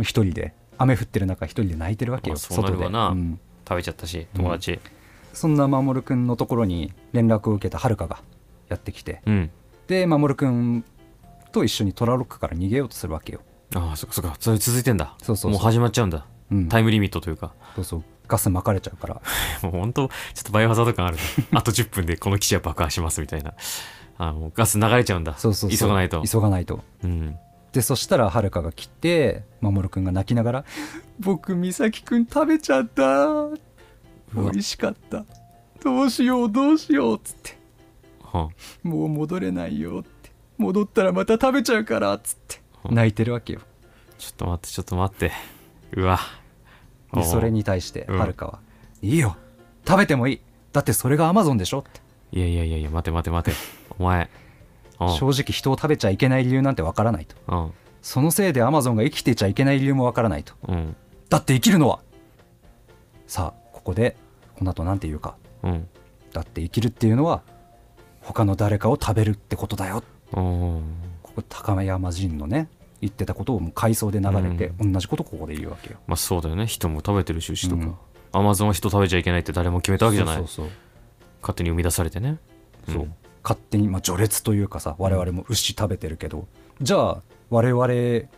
[0.00, 3.08] 一人で雨降ってる中一人で泣いてるわけよまあそうなるわな。
[3.08, 3.40] 外で、うん。
[3.66, 4.78] 食べちゃったし友達
[5.34, 8.20] そんな守くんのところに連絡を受けたはるかが
[8.68, 9.50] やってきてうん、
[9.88, 10.84] で守くん
[11.52, 13.40] と一緒にトラロックから逃げようとするわけよ、
[13.74, 14.36] ああそっかそっか。
[14.38, 15.14] それ続いてんだ。
[15.22, 16.26] そうそうもう始まっちゃうんだ。
[16.50, 17.52] うん、タイムリミットというか。
[17.76, 18.04] そうそう。
[18.26, 19.14] ガス巻かれちゃうから。
[19.62, 21.22] もう本当ちょっとバイオハザード感あるね。
[21.52, 23.54] あと10分でこの基地は爆破しますみたいな。
[24.16, 25.36] あのガス流れちゃうんだ。
[25.36, 25.78] そうそうそう。
[25.78, 26.22] 急がないと。
[26.22, 26.82] 急がないと。
[27.02, 27.36] うん。
[27.72, 30.64] でそしたらはるかが来て守くんが泣きながら
[31.18, 33.60] 「僕美咲くん食べちゃった美う
[34.42, 34.50] わ。
[34.50, 35.24] 味しかった。
[35.82, 37.58] どうしようどうしよう」っつって。
[38.22, 38.48] は
[38.82, 42.60] 「もう戻れないよ」って「戻ったらまた食べちゃうから」っつって。
[42.84, 43.60] うん泣いてるわけよ。
[44.18, 45.32] ちょっと待ってちょっと待って。
[45.92, 46.18] うわ。
[47.22, 48.18] それに対してうん。
[48.18, 48.58] はるかは
[49.02, 49.36] 「いいよ。
[49.86, 50.40] 食べてもいい。
[50.72, 52.00] だってそれがアマゾンでしょ」って。
[52.32, 53.56] いやいやいやいや待て待て待て。
[53.98, 54.30] お前。
[55.00, 55.08] うん。
[55.10, 57.36] 正直人を食べちゃいけない理由なんてわからないと。
[57.48, 57.72] うん。
[58.02, 60.54] そのせいでアマゾンが生きてちゃいけない理由もわからないと。
[60.68, 60.96] うん。
[61.30, 62.00] だって生きるのは。
[63.26, 64.16] さあここで
[64.58, 65.88] この後なんて言うかうん。
[66.32, 67.42] だって生きるっていうのは
[68.20, 70.02] 他の誰かを食べるってことだよ。
[70.32, 70.82] うん。
[71.22, 72.68] ここ高山人のね
[73.00, 75.98] 言ってたことをもう回想で流れて、同じことここで言うわけよ。
[76.06, 76.66] まあそうだよね。
[76.66, 77.92] 人も食べてるし牛とうん。
[77.92, 77.98] か
[78.32, 80.36] アマゾンは人食べちゃいけないって誰も決めたわけじゃない。
[80.38, 80.68] そうそう。
[81.42, 82.38] 勝手に生み出されてね。
[82.88, 83.14] そう、うん。
[83.42, 86.46] 勝手に、まあ、序列というかさ我々も牛食べてるけど、
[86.80, 87.86] じゃあ我々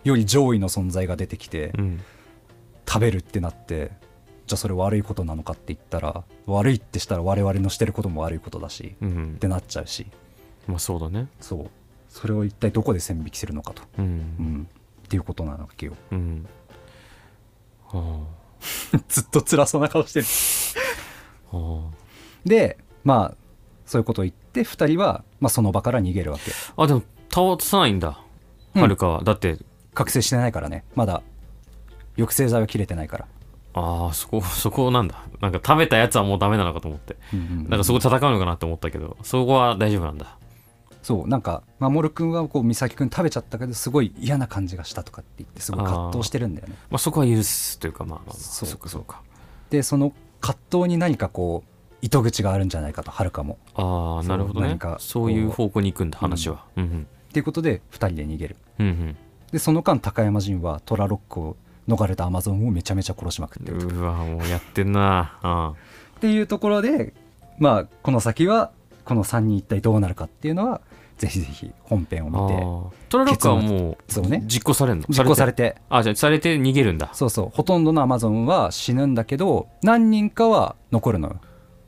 [0.04, 2.02] より上位の存在が出てきて、うん。
[2.88, 3.92] 食べるってなって
[4.46, 9.32] じゃあそれ悪いことなのかって言ったら悪いってしたら我々のしてることも悪いことだし、うん。
[9.36, 10.06] ってなっちゃうし。
[10.66, 11.28] まあそうだね。
[11.40, 11.70] そう。
[12.08, 14.08] それを一体どこで線引きするのかと、ううん。
[14.08, 14.68] ん、
[15.04, 15.94] っていうことなわけよ。
[16.12, 16.46] うん。
[17.88, 18.26] は
[19.08, 20.26] ずっと辛そうな顔してる。
[21.52, 21.90] あは
[22.44, 23.36] でまあ
[23.84, 26.50] そういうことを言って2人は、まあ、その場から逃げるわけ。
[26.76, 28.20] ああでも倒さないんだ。
[28.74, 28.82] うん。
[28.82, 29.22] はるかは。
[29.22, 29.58] だって
[29.94, 30.84] 覚醒してないからね。
[30.94, 31.22] まだ
[32.16, 33.26] 抑制剤は切れてないから、
[33.76, 35.22] ああそこ そこなんだ。
[35.40, 37.16] なんか食べたやつはもうダメなのかと思って。
[37.32, 37.68] うんうんうん。
[37.68, 40.36] なんかそこ戦うのかなって思ったけどそこは大丈夫なんだ。
[41.02, 46.74] そうなんか守君はこう美咲君食べちゃったけどすごい嫌な感じがしたとかって言ってすごい葛藤してるんだよね。
[46.90, 49.20] まあそこは許すというかまあまあまあそうかそっか。
[49.70, 53.58] でその葛藤に何かこう糸口があるんじゃないかとはるかも。
[53.74, 54.78] ああなるほどね。
[54.98, 56.64] そういう方向に行くんだ話は。
[56.76, 56.84] うん。
[56.84, 58.56] うんっていうことで2人で逃げる。
[58.78, 59.16] うん
[59.52, 61.56] でその間高山人はトラロックを
[61.88, 63.86] 逃れたアマゾンをめちゃめちゃ殺しまくってると。
[63.88, 65.38] うんうわもうやってんな。
[65.42, 65.74] あ
[66.16, 67.12] っていうところで
[67.58, 68.72] まあこの先は
[69.04, 70.80] この3人一体どうなるかっていうのは
[71.16, 72.62] ぜひぜひ本編を見て
[73.08, 74.42] トラロックはもうね。
[74.46, 75.04] 実行されるの？
[75.08, 75.72] 実行されて？
[75.74, 75.80] て。
[75.88, 77.10] あじゃあされて逃げるんだ。
[77.14, 77.50] そうそう。
[77.54, 81.36] ほとんどのアマゾンは死ぬんだけど何人かは残るの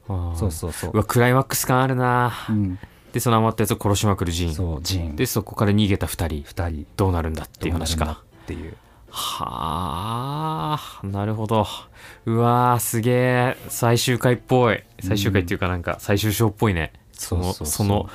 [0.06, 0.90] そうそうそう。
[0.94, 2.32] うわクライマックス感あるな。
[2.48, 2.78] うん、
[3.12, 4.54] でその余ったやつを殺しまくるジーン。
[4.54, 5.16] そうジーン。
[5.16, 6.50] でそこから逃げた2人。
[6.50, 6.86] 2人。
[6.96, 8.04] どうなるんだっていう話か。
[8.06, 8.74] だっていう
[9.10, 11.66] はあなるほど。
[12.26, 14.82] うわーすげえ最終回っぽい。
[15.02, 16.92] 最終回っていうかなんか最終章っぽいね。
[17.12, 18.08] そのその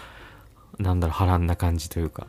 [0.77, 2.27] なんだろう波乱な感じというか。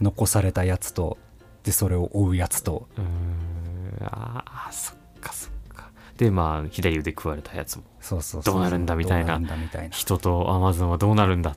[0.00, 1.18] 残されたやつと
[1.62, 2.88] でそれを追うやつと。
[2.96, 5.90] うーんあーそっかそっか。
[6.16, 7.84] でまあ左腕食われたやつも。
[8.00, 8.54] そうそうそう。
[8.54, 9.38] どうなるんだみたいな。
[9.38, 9.94] どうなるんだみたいな。
[9.94, 11.56] 人とアマゾンはどうなるんだっ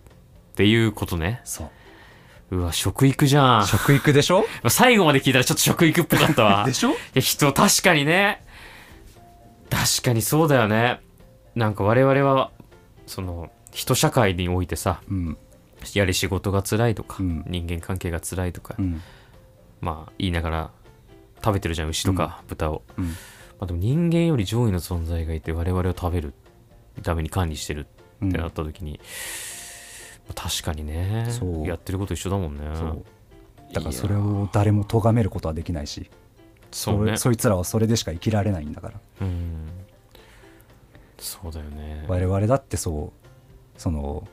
[0.56, 1.42] ていうことね。
[1.46, 1.70] そう
[2.54, 3.68] うわ食育じゃん。
[3.68, 4.46] 食育でしょ？
[4.70, 6.66] 最後まで聞いたらちょっと食育っぽかったわ。
[6.68, 6.92] でしょ？
[6.92, 8.44] いや人確かにね。
[9.70, 11.00] 確かにそうだよね。
[11.56, 12.52] なんか我々は
[13.08, 15.38] その人社会においてさうん。
[15.94, 17.44] やり仕事が辛いとか、うん。
[17.48, 19.02] 人間関係が辛いとか、うん。
[19.82, 20.72] まあ言いながら
[21.44, 23.06] 食べてるじゃん牛とか豚を、うん。
[23.08, 23.12] ま
[23.62, 26.34] あ、でも人間より上位の存在がいて我々を食べる
[27.02, 27.88] ために管理してる
[28.22, 29.08] うんってなった時に、まあ
[30.36, 31.28] 確かにね。
[31.30, 31.68] そう。
[31.68, 32.64] やってること一緒だもんね。
[32.76, 33.04] そう。
[33.74, 36.10] だからそれを誰も咎めることはできないし。
[36.72, 37.18] そうね。
[37.18, 38.94] そいつらはそれでしか生きられないんだから。
[39.22, 39.70] うん。
[41.18, 42.06] そうだよね。
[42.08, 43.80] 我々だってそう。
[43.80, 44.28] その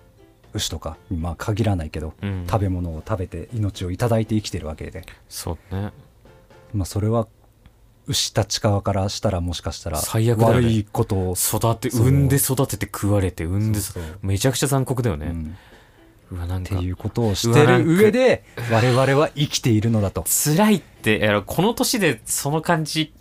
[0.53, 2.47] 牛とかにまあ限らないけど、うん。
[2.49, 5.93] 食べ物を食べて命をいただいて生きてるわけで、そうね。
[6.73, 7.27] まあ、それは
[8.07, 10.45] 牛たち側からしたらもしかしたら最悪ね。
[10.45, 13.81] 悪いことを、育て産んで育てて食われて産んで
[14.23, 15.57] めちゃくちゃ残酷だよね、うん
[16.35, 20.25] っうわなんかていうことをしてる上で我々は生きているのだと。
[20.25, 23.13] 辛いっていやこの年でその感じ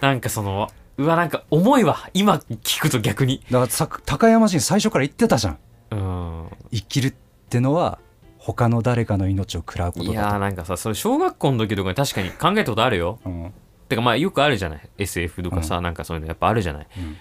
[0.00, 3.42] なんかそのうわなんか重いわ今聞くと逆に。
[3.50, 5.58] だからさ高山人最初から言ってたじゃん。
[5.90, 6.48] うん。
[6.72, 7.14] 生きるっ
[7.48, 7.98] てのは
[8.38, 10.28] 他の誰かの命を食らうこいとだと。
[10.28, 13.18] やーなんかさそれ小学校の時とかに確かに考えたことあるよ。
[13.24, 13.52] うん。
[13.88, 17.16] てかまあよくあるじゃない？SF とかさ、なんかそういうのやっぱあるじゃない、うん。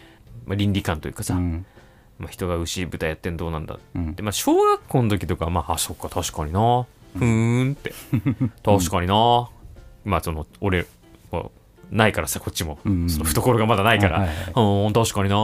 [0.48, 1.66] まあ、倫理観というかさ、うん
[2.18, 3.78] まあ、人が牛豚やってんどうなんだ。
[3.96, 4.16] うん。
[4.16, 6.86] でまあ小学校の時とかはまああそっか確かにな。
[7.18, 7.94] ふーんって。
[8.64, 9.50] 確かにな。
[10.06, 10.86] まあその俺
[11.32, 11.50] は
[11.92, 13.10] ないからさこっちも、うん。
[13.10, 15.36] その懐がまだないから、はいはいはうん確かにな。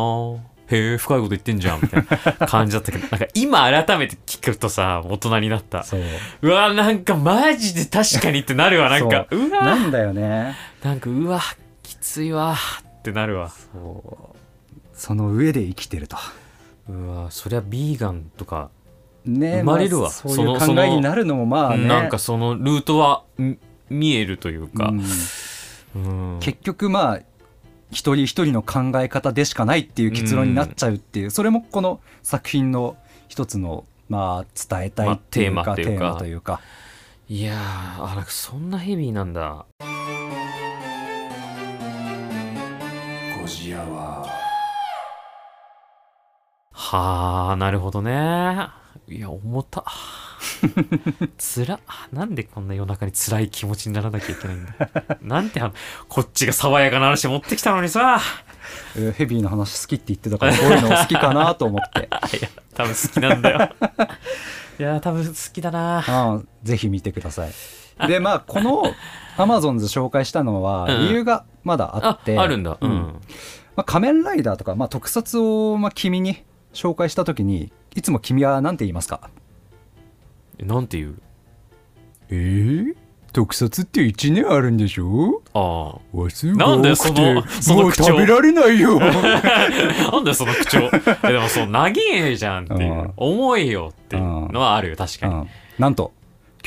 [0.67, 2.05] へえ深いこと言ってんじゃんみたい
[2.39, 3.07] な 感じだったけど。
[3.09, 5.83] なんか今改めて聞くとさ大人になった。
[5.83, 6.01] そう。
[6.41, 9.27] うわなんかマジで確かにってなるわ なんか。
[9.29, 10.55] そうわなんだよね。
[10.81, 11.41] なんかうわ
[11.83, 12.55] きついわ
[12.99, 13.51] ってなるわ。
[14.93, 16.15] その上で生きてると
[16.91, 18.69] うわそりゃビーガンとか、
[19.25, 20.07] ね生まれるわ。
[20.07, 21.87] あそういう考えになるのもまあね。
[21.87, 23.57] なんかそのルートはん
[23.89, 24.91] 見えるというか、
[25.95, 26.33] うん。
[26.33, 26.39] うん。
[26.41, 27.19] 結局まあ
[27.91, 36.59] 一人一人の考え方でしかないっていう結論になっちゃうっていう、それもこの作品の一つのまあ伝えたいっていうか,、まあテーマというか。
[37.29, 39.65] いやーあなんかそんなヘビーなんだ。
[43.39, 44.27] ゴジアは
[46.81, 48.67] はあなるほどね。
[49.07, 49.85] いや重た。
[51.37, 51.79] つら
[52.11, 54.73] なんでこんな夜中に辛い気持ちにならなきゃいけないんだ。
[55.21, 55.71] なんてあ
[56.09, 58.19] こっちが爽やかな話持ってきたのにさ。
[58.95, 62.09] えーヘビーな話好きって言ってたからこういうの好きかなと思って。
[62.35, 63.69] いや多分好きなんだよ。
[64.79, 65.99] いや多分好きだな。
[65.99, 67.51] ああぜひ見てください。
[68.07, 68.91] でまあこの
[69.37, 71.07] アマゾンズ紹介したのはうん。
[71.07, 72.77] 理由がまだああって、あるんだ。
[72.81, 73.21] うん、うん。
[73.75, 76.43] まあ、仮面ライダーとか、まあ、特撮をまあ君に
[76.73, 79.29] 紹介した時にいつも君は何て言いますか？
[80.59, 81.15] えなんていう？
[82.29, 82.95] えー、
[83.33, 85.41] 特撮って1年あるんでしょ？
[85.53, 88.97] あ話数がなんだよ多くてそのその口調食べられないよ。
[89.01, 89.05] あ
[90.11, 90.89] なんだよその口調
[91.23, 95.47] えでもそう長えじゃんって重いよっていうのはあるよ確かに、うん
[95.79, 96.11] なんと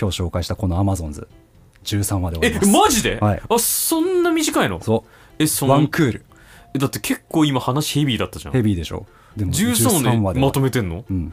[0.00, 1.28] 今日紹介したこのアマゾンズ
[1.84, 2.68] 13話で終わえります。
[2.70, 3.42] マジで、はい。
[3.48, 4.80] あそんな短いの？
[4.82, 5.04] そ
[5.38, 6.24] えそうのワンクール。
[6.74, 8.54] えだって結構今話ヘビーだったじゃん。
[8.54, 9.06] ヘビーでしょ？
[9.36, 11.04] でも13でまとめめてんの？
[11.10, 11.32] うん。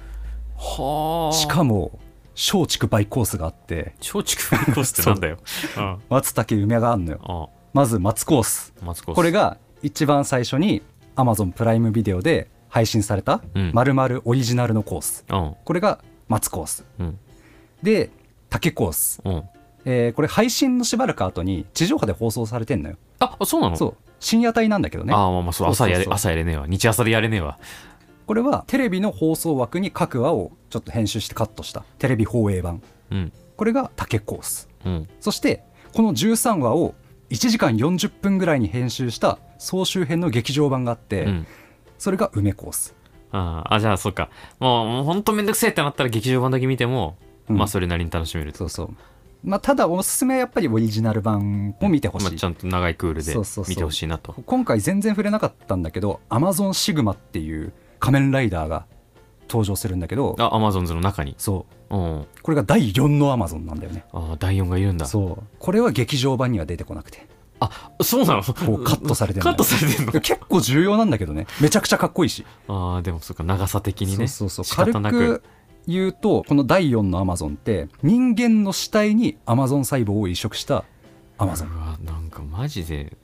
[0.57, 1.35] はあ。
[1.35, 1.99] しかも
[2.33, 3.93] 松竹バイコースがあって。
[3.99, 5.37] 松竹バイコースってなんだよ。
[5.77, 5.81] う。
[5.81, 5.97] ん。
[6.09, 7.19] 松茸梅があんのよ。
[7.23, 8.73] あまず松コース。
[9.05, 10.81] これが一番最初に
[11.15, 13.71] Amazon プライムビデオで配信されたうん。
[13.73, 15.25] まるまるオリジナルのコース。
[15.29, 15.55] うん。
[15.63, 16.85] これが松コース。
[16.99, 17.19] うん。
[17.83, 18.09] で
[18.49, 19.43] 竹コース、うん。
[19.85, 22.97] えーこれ配信のしばらく後に地上波で放送されてんのよ。
[23.19, 23.75] あそうなの？
[23.75, 23.95] そう。
[24.19, 25.13] 深夜帯なんだけどね。
[25.13, 26.05] ああまあまあそう朝やれそうそう。
[26.05, 26.67] そう朝やれねえわ。
[26.67, 27.57] 日朝でやれねえわ
[28.31, 31.83] これはテレビの放送枠に各話をちょっと編集してカットした。
[31.99, 32.81] テレビ放映版。
[33.11, 33.33] うん。
[33.57, 34.69] これが竹コース。
[34.85, 35.09] うん。
[35.19, 36.95] そしてこの13話を
[37.29, 41.47] 1時間40分ぐらいに編集した総集編の劇場版があって、うん。
[41.97, 42.95] それが梅コース、
[43.33, 44.29] あーあじゃあそっか。
[44.61, 47.17] もうもうほんとめんどくせえってなったら劇場版だけ見ても、
[47.49, 47.57] うん。
[47.57, 48.59] まあそれなりに楽しめると。
[48.59, 48.89] そうそう。
[49.43, 53.35] まあただおすすめはやっぱりオリジナル版を見てほしい、まあ、ちゃんと長いクールで
[53.67, 54.35] 見てほしいなと。
[54.45, 58.85] 今回全然触れなかったんだけどアマゾンシグマっていう仮面ライダーが
[59.47, 61.35] 登場するんだけどあアマゾンズの中に？
[61.37, 61.95] そう。
[61.95, 62.25] うん。
[62.41, 64.03] これが第4のアマゾンなんだよね。
[64.11, 65.05] あ第4がいるんだ。
[65.05, 65.43] そう。
[65.59, 67.27] これは劇場版には出てこなくて。
[67.59, 68.43] あそうなの？
[68.43, 69.55] こうカットされてんのよ。
[69.55, 70.11] カットされてんの？
[70.13, 71.47] 結構重要なんだけどね。
[71.61, 72.45] めちゃくちゃかっこいいし。
[72.67, 74.27] ああでもそっか長さ的にね。
[74.27, 74.99] そうそうそう。
[74.99, 75.41] なく。
[75.41, 75.43] く
[75.87, 80.85] 言うとこの第4のアマゾンって人間の死体にアマゾン細胞を移植した
[81.39, 83.17] アマゾンうわなんかマジで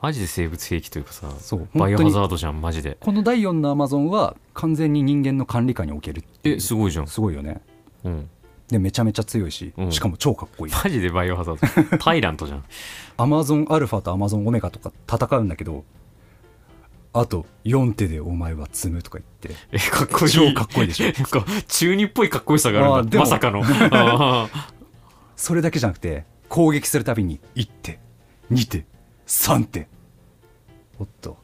[0.00, 1.68] マジで生物兵器というかさそう。
[1.74, 2.96] バイオハザードじゃんマジで。
[3.00, 7.06] この第4のアマゾンは完全に人間の管理下に置けるえすごいじゃん。
[7.06, 7.62] すごいよね。
[8.04, 8.30] うん。
[8.68, 9.92] でめちゃめちゃ強いし、うん。
[9.92, 10.72] しかも超かっこいい。
[10.72, 11.98] マジでバイオハザード。
[11.98, 12.64] タイラントじゃん。
[13.16, 15.84] アマゾンアルファとアマゾンオメガとか戦うんだけど
[17.14, 19.60] あと4手でお前は積むとか言って。
[19.72, 20.32] えかっこいい。
[20.32, 21.04] 超かっこいいでしょ。
[21.10, 23.18] なんか中二っぽいかっこよさがあるんだ。
[23.18, 23.64] まさかの。
[25.36, 27.98] それだけじゃなくて攻撃するたびに1手
[28.50, 28.84] 2手
[29.26, 29.88] 3手
[30.98, 31.36] おっと。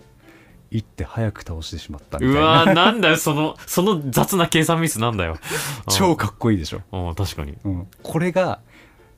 [0.72, 5.37] 1手早く倒してしまったみたいうなわーなんだよそのその雑な計算ミスなんだよ。
[5.91, 7.59] 超かっこいいでしょ、うん確かに。
[7.64, 8.61] うん、これが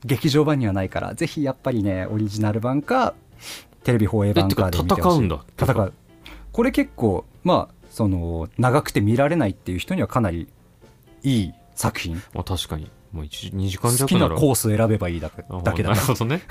[0.03, 3.13] 劇場版にはないからぜひやっぱりねオリジナル版か
[3.83, 5.45] テレビ放映版かで見て戦うんだ。
[5.57, 5.93] 戦う。
[6.51, 10.49] これ結構まあその長くて見られないっていう人にはかなり
[11.23, 12.21] いい作品。
[12.33, 12.91] まあ確かに。
[13.13, 16.01] もう1 2時間好弱ならきなコース選べばいいだけあだけだから。
[16.01, 16.41] なるほどね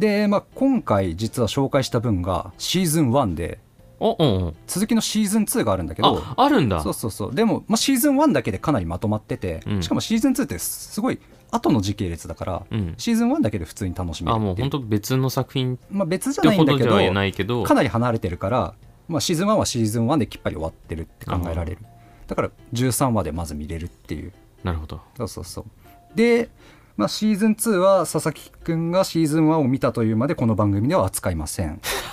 [0.00, 3.60] で、まあ、今回実は紹介した分がシーズン1で
[4.00, 4.56] おうんうん。
[4.66, 6.80] 続きのシーズン2があるんだけどああるんだ。
[6.80, 7.34] そうそうそう。
[7.34, 9.82] でも、まあ、シーズン1だけでかなりまとまってて、うん。
[9.82, 11.20] しかもシーズン2ってすごい
[11.50, 12.94] 後の時系列だから、うん。
[12.96, 14.70] シーズン1だけで普通に楽しめるあもうっていう。
[14.70, 17.62] 本当別の作品っまあ、別じゃてないんだけどないけど。
[17.64, 18.74] かなり離れてるから、
[19.06, 21.78] まあ、シーズン1はシーズン1できっぱり終わってるって考えられる。
[22.26, 24.32] だから13話でまず見れるっていう。
[24.64, 25.02] なるほど。
[25.18, 25.64] そうそうそう。
[26.16, 26.48] で、
[27.00, 31.80] まあ、シーズン2は佐々木くんがシーズン1を見たというまでこの番組では扱いません。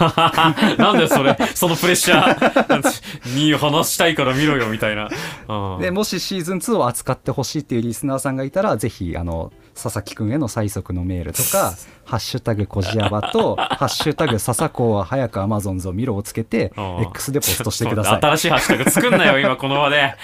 [0.79, 2.81] なんだよそれそのプレッシャー
[3.35, 5.09] に話したいから見ろよみたいな。
[5.49, 11.73] うんでもしシーズン2を扱ってほしいっていうリスナーさんがいたらぜひあの佐々木くんへの催促のメールとか
[12.05, 18.19] 「ハッシュタグこじやば」と「ハッシュタグ笹子は早くアマゾンズを見ろ」をつけてうん X でポストしてください。
[18.21, 20.15] 新しいハッシュタグ作んなよ今この場で。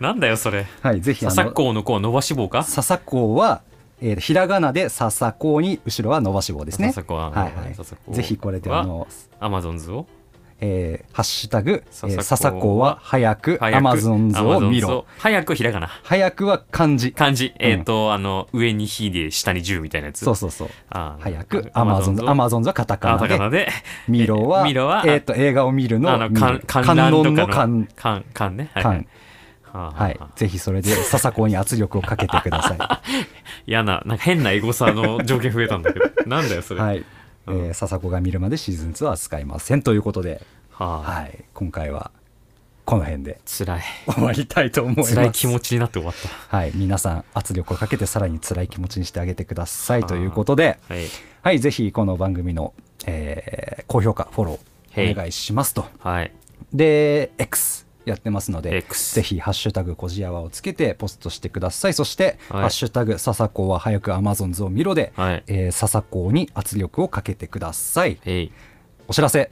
[0.00, 0.66] なんだよそれ。
[0.80, 2.62] はいぜひ笹子の子は伸ばし棒か？
[2.62, 3.60] 笹子は、
[4.00, 6.88] えーひらがなで笹子に後ろは伸ばし棒ですね。
[6.88, 8.14] 笹子ははいはい。
[8.14, 9.06] ぜひこれであの
[9.40, 10.06] アマゾンズを。
[10.58, 15.04] えーハッシュタグ、えー笹子は早くアマゾンズを見ろ。
[15.18, 15.88] 早くひらがな。
[16.02, 17.12] 早くは漢字。
[17.12, 17.52] 漢字。
[17.58, 20.24] えっ、と、あの上に「日」で下に「十」みたいなやつ。
[20.24, 20.68] そうそうそう。
[20.88, 22.24] あー早くアマゾンズ。
[22.26, 23.38] アマゾンズはカタカナで。
[23.38, 23.68] ナで
[24.08, 24.64] 見ろは、
[25.06, 27.34] えっと、映画を見るのあの観観覧の。
[27.34, 27.88] 観観。
[27.94, 28.70] 観観ね。
[28.72, 29.06] はい観はい
[29.72, 30.16] はあはい。
[30.18, 30.28] はあ。
[30.36, 33.02] ぜひそれで笹子に圧力をかけてくださ
[33.66, 36.06] 嫌ななんか変なエゴサの条件増えたんだけど。
[36.26, 36.76] なんだよそい。
[36.78, 37.04] れ、はい。
[37.48, 37.70] えうん。
[37.70, 41.44] ー笹子が見るまでシーズン2は使いませんということで、はあ、はい。
[41.54, 42.10] 今回は
[42.84, 43.82] この辺で辛い。
[44.06, 45.14] 終わりたいと思います。
[45.14, 46.14] 辛い気持ちになって終わっ
[46.50, 46.56] た。
[46.56, 46.72] はい。
[46.74, 51.00] 皆さん圧力をかけてさらに辛い気持ちにしてあげてくださいということで、はい。
[51.42, 52.72] はい、ぜひこの番組の、
[53.06, 55.86] えー高評価、フォローお願いしますと。
[56.00, 56.32] はい。
[56.72, 61.92] で、X やってますので、ぜひ、ハッシュタグこじやわをつけてポストしてください。
[61.94, 62.60] そして、はい。
[62.62, 65.42] ハッシュタグ笹子は早くアマゾンズを見ろで、はい。
[65.48, 68.18] えー笹子に圧力をかけてください。
[69.08, 69.50] お知らせ。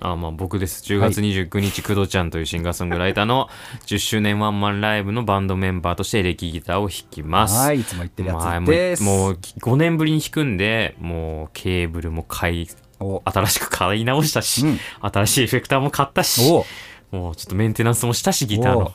[0.00, 0.82] あまあ僕です。
[0.84, 3.48] 10月29日、工藤ちゃんというシンガーソングライターの
[3.86, 7.58] 10周年ワンマンライブのバンドメンバーとしてエレキギターを弾きます。
[7.58, 9.02] はい、いつも言ってるやまあつです。
[9.02, 12.68] もうもう5年ぶりに弾くんでもうケーブルも買い
[13.00, 13.22] お。
[13.24, 14.78] 新しく買い直したし、うん。
[15.00, 16.64] 新しいエフェクターも買ったしお
[17.10, 18.92] もうちょっとメンテナンスもしたしギターおの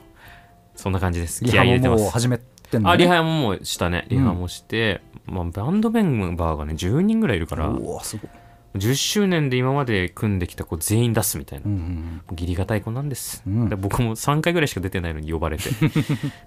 [0.76, 1.44] そんな感じです。
[1.44, 2.12] リ気合い入ハれてます。
[2.12, 7.72] 始めてんの、ね、あリハももうしたねリハもして、まあ、バンドメンバーがね10人ぐらいいるから
[8.04, 8.30] すごい。
[8.76, 13.68] 10周年で今まで組んできた子全員出すみたいな、うんうん義理がたい子なんです、うん。
[13.68, 15.64] で僕も3回ぐらいしか出てないのに呼ばれて。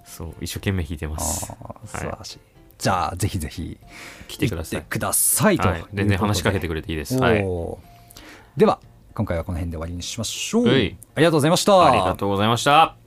[0.07, 1.53] そう一生懸命弾いてます。
[1.53, 2.39] ああ素晴らしい、
[2.79, 3.79] じゃあぜひぜひ。
[4.29, 4.81] 来てください。
[4.81, 8.81] 行ってくださいとはい、全然話しかけてくれていいです、はい、おーでは
[9.15, 10.67] 今回はこの辺で終わりにしましょう。
[10.67, 10.97] はい。
[11.15, 11.87] ありがとうございました。
[11.87, 13.04] ありがとうございました